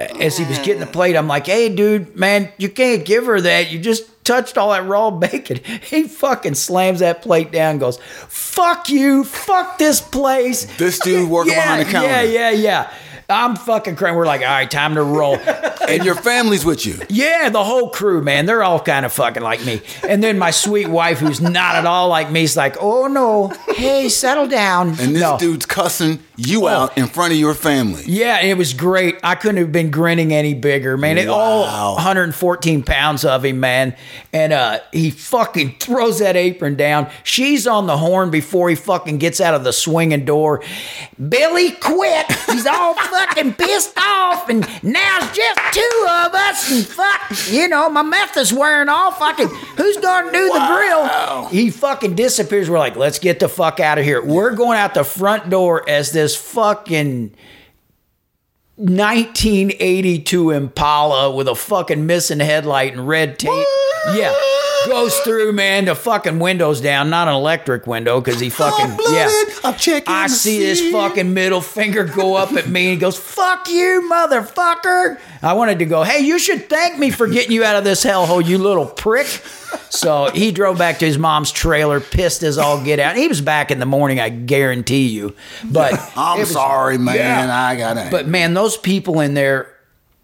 [0.00, 3.40] as he was getting the plate, I'm like, hey, dude, man, you can't give her
[3.40, 3.70] that.
[3.70, 5.60] You just touched all that raw bacon.
[5.88, 9.24] He fucking slams that plate down goes, fuck you.
[9.24, 10.64] Fuck this place.
[10.76, 12.08] This dude working yeah, behind the counter.
[12.08, 12.92] Yeah, yeah, yeah.
[13.30, 14.16] I'm fucking crying.
[14.16, 15.38] We're like, all right, time to roll.
[15.88, 16.98] And your family's with you.
[17.08, 18.44] Yeah, the whole crew, man.
[18.44, 19.80] They're all kind of fucking like me.
[20.06, 23.48] And then my sweet wife, who's not at all like me, is like, oh no,
[23.74, 24.88] hey, settle down.
[24.88, 25.38] And this No.
[25.38, 28.02] dude's cussing you out in front of your family.
[28.04, 29.16] Yeah, it was great.
[29.24, 31.16] I couldn't have been grinning any bigger, man.
[31.16, 33.96] It all 114 pounds of him, man.
[34.30, 37.08] And uh, he fucking throws that apron down.
[37.24, 40.62] She's on the horn before he fucking gets out of the swinging door.
[41.30, 42.30] Billy quit.
[42.50, 46.70] He's all fucking pissed off, and now it's just two of us.
[46.70, 49.18] And fuck, you know, my meth is wearing off.
[49.18, 51.46] Fucking, who's gonna do the grill?
[51.48, 52.70] He fucking disappears.
[52.70, 54.22] We're like, let's get the fuck out of here.
[54.22, 57.34] We're going out the front door as this fucking
[58.78, 63.50] 1982 Impala with a fucking missing headlight and red tape.
[64.14, 64.34] Yeah.
[64.86, 69.28] Goes through, man, the fucking windows down, not an electric window, because he fucking, yeah.
[69.64, 70.92] I'm checking I see this see.
[70.92, 75.18] fucking middle finger go up at me and he goes, fuck you, motherfucker.
[75.42, 78.04] I wanted to go, hey, you should thank me for getting you out of this
[78.04, 79.26] hellhole, you little prick.
[79.90, 83.16] So he drove back to his mom's trailer, pissed as all get out.
[83.16, 85.34] He was back in the morning, I guarantee you.
[85.64, 87.16] But I'm was- sorry, man.
[87.16, 87.54] Yeah.
[87.66, 88.10] I got it.
[88.10, 89.74] but man, those people in there,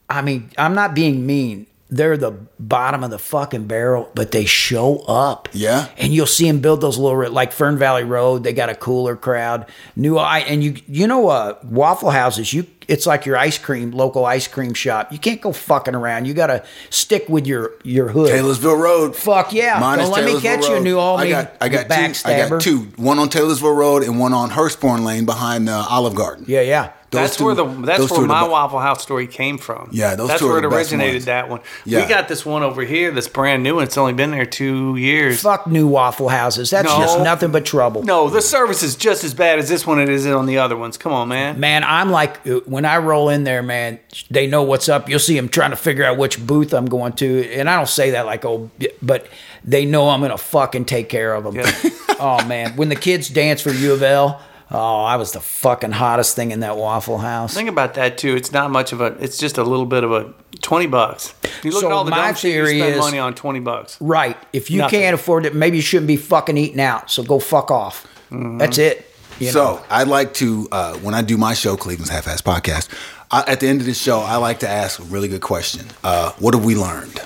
[0.08, 1.66] I mean, I'm not being mean.
[1.90, 5.48] They're the bottom of the fucking barrel, but they show up.
[5.52, 5.88] Yeah.
[5.96, 8.42] And you'll see them build those little, like Fern Valley Road.
[8.42, 9.66] They got a cooler crowd.
[9.94, 12.52] New I and you, you know, uh, Waffle Houses.
[12.52, 15.12] You, it's like your ice cream, local ice cream shop.
[15.12, 16.26] You can't go fucking around.
[16.26, 18.30] You got to stick with your your hood.
[18.30, 19.14] Taylorsville Road.
[19.14, 19.78] Fuck yeah.
[19.78, 20.84] Mine Don't is let me catch you, Road.
[20.84, 22.28] New Albany, I got, I got you two.
[22.28, 22.78] I got two.
[22.96, 26.44] One on Taylorsville Road and one on Hurstbourne Lane behind the Olive Garden.
[26.48, 26.92] Yeah, yeah.
[27.14, 29.88] Those That's two- where the that's where are the my Waffle House story came from.
[29.92, 31.14] Yeah, those that's two where it the best originated.
[31.14, 31.24] ones.
[31.26, 31.60] That one.
[31.84, 32.02] Yeah.
[32.02, 34.96] We got this one over here that's brand new and it's only been there two
[34.96, 35.40] years.
[35.42, 36.70] Fuck new Waffle Houses.
[36.70, 36.98] That's No.
[36.98, 38.02] just nothing but trouble.
[38.02, 40.76] No, the service is just as bad as this one it is on the other
[40.76, 40.96] ones.
[40.96, 41.58] Come on, man.
[41.60, 43.98] Man, I'm like uh, when I roll in there, man.
[44.30, 45.08] They know what's up.
[45.08, 47.88] You'll see them trying to figure out which booth I'm going to, and I don't
[47.88, 48.70] say that like oh,
[49.02, 49.26] but
[49.64, 51.56] they know I'm gonna fucking take care of them.
[51.56, 51.70] Yeah.
[52.20, 54.40] oh man, when the kids dance for U of L,
[54.74, 57.54] oh, I was the fucking hottest thing in that Waffle House.
[57.54, 58.34] Think about that too.
[58.36, 59.06] It's not much of a.
[59.20, 61.34] It's just a little bit of a twenty bucks.
[61.62, 63.60] You look So at all the my dumb shit you spend is- money on twenty
[63.60, 63.96] bucks.
[64.00, 64.36] Right.
[64.52, 65.00] If you Nothing.
[65.00, 67.10] can't afford it, maybe you shouldn't be fucking eating out.
[67.10, 68.06] So go fuck off.
[68.30, 68.58] Mm-hmm.
[68.58, 69.10] That's it.
[69.40, 69.84] You so know?
[69.90, 72.88] I like to uh, when I do my show, Cleveland's Half Ass Podcast.
[73.30, 75.86] I, at the end of the show, I like to ask a really good question.
[76.04, 77.20] Uh, what have we learned?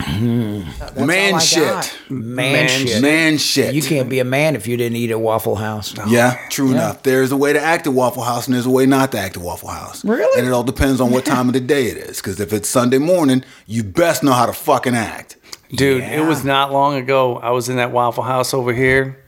[0.00, 1.64] Man all I shit.
[1.64, 1.96] got.
[2.08, 3.02] Man, Man shit.
[3.02, 3.74] Man shit.
[3.74, 5.94] You can't be a man if you didn't eat at Waffle House.
[6.08, 7.02] Yeah, true enough.
[7.02, 9.36] There's a way to act at Waffle House, and there's a way not to act
[9.36, 10.04] at Waffle House.
[10.04, 10.38] Really?
[10.38, 12.18] And it all depends on what time of the day it is.
[12.18, 15.36] Because if it's Sunday morning, you best know how to fucking act.
[15.70, 16.22] Dude, Yeah.
[16.22, 17.36] it was not long ago.
[17.36, 19.24] I was in that Waffle House over here,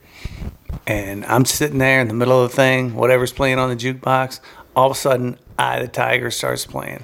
[0.87, 4.39] and I'm sitting there in the middle of the thing, whatever's playing on the jukebox.
[4.75, 7.03] All of a sudden, Eye of the Tiger starts playing.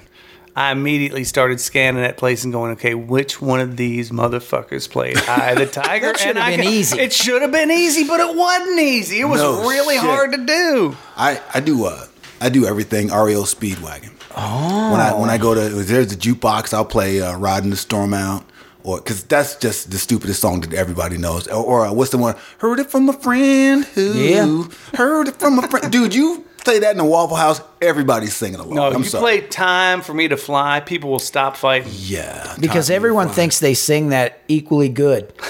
[0.56, 5.16] I immediately started scanning that place and going, okay, which one of these motherfuckers played
[5.16, 6.06] Eye of the Tiger?
[6.08, 6.98] That should have been got- easy.
[6.98, 9.20] It should have been easy, but it wasn't easy.
[9.20, 10.04] It was No really shit.
[10.04, 10.96] hard to do.
[11.16, 12.06] I, I do uh
[12.40, 14.10] I do everything REO Speedwagon.
[14.36, 14.92] Oh.
[14.92, 18.14] When I when I go to there's a jukebox, I'll play uh, "Riding the Storm
[18.14, 18.44] Out,"
[18.82, 21.46] or because that's just the stupidest song that everybody knows.
[21.48, 22.34] Or, or uh, what's the one?
[22.58, 24.64] Heard it from a friend who Yeah.
[24.94, 25.90] heard it from a friend.
[25.92, 28.74] Dude, you play that in the Waffle House, everybody's singing along.
[28.74, 29.22] No, if I'm you sorry.
[29.40, 31.90] play "Time for Me to Fly," people will stop fighting.
[31.96, 35.32] yeah, Because everyone thinks they sing that equally good.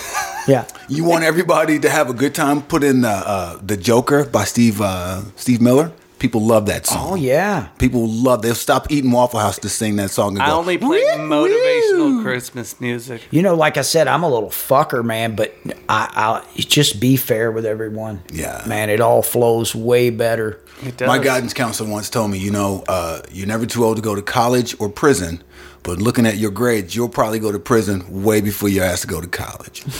[0.49, 0.67] Yeah.
[0.89, 2.63] you want everybody to have a good time.
[2.63, 5.93] Put in the uh, the Joker by Steve uh, Steve Miller.
[6.21, 7.13] People love that song.
[7.13, 7.69] Oh yeah.
[7.79, 8.43] People love.
[8.43, 10.35] They'll stop eating Waffle House to sing that song.
[10.35, 13.23] And I go, only play "Woo, motivational woo." Christmas music.
[13.31, 15.35] You know, like I said, I'm a little fucker, man.
[15.35, 15.55] But
[15.89, 18.23] I, I'll just be fair with everyone.
[18.33, 18.63] Yeah.
[18.67, 20.61] man, it all flows way better.
[20.83, 21.09] It does.
[21.09, 24.15] My guidance counselor once told me, you know, uh, you're never too old to go
[24.15, 25.43] to college or prison,
[25.83, 29.09] but looking at your grades, you'll probably go to prison way before you're asked to
[29.09, 29.85] go to college.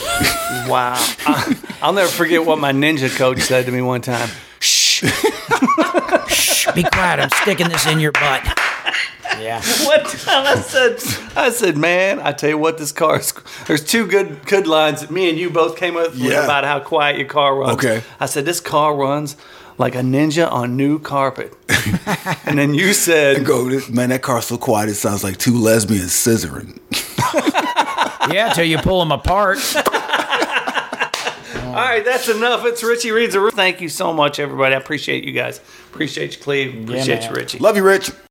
[0.67, 0.93] Wow.
[1.25, 4.29] I, I'll never forget what my ninja coach said to me one time.
[5.01, 6.63] Shh.
[6.65, 7.19] Shh, be quiet.
[7.19, 8.43] I'm sticking this in your butt.
[9.39, 9.61] Yeah.
[9.85, 10.99] What time I said,
[11.35, 13.33] I said, man, I tell you what, this car is.
[13.65, 16.43] There's two good good lines that me and you both came up with Yeah.
[16.43, 17.73] about how quiet your car runs.
[17.73, 18.03] Okay.
[18.19, 19.35] I said, this car runs
[19.77, 21.53] like a ninja on new carpet.
[22.45, 26.11] and then you said, go, man, that car's so quiet, it sounds like two lesbians
[26.11, 26.77] scissoring.
[28.31, 29.57] Yeah, till you pull them apart.
[31.75, 32.65] all right, that's enough.
[32.65, 33.51] It's Richie Reads a Room.
[33.51, 34.75] Thank you so much, everybody.
[34.75, 35.59] I appreciate you guys.
[35.91, 36.83] Appreciate you, Cleve.
[36.83, 37.29] Appreciate man.
[37.29, 37.59] you, Richie.
[37.59, 38.11] Love you, Rich.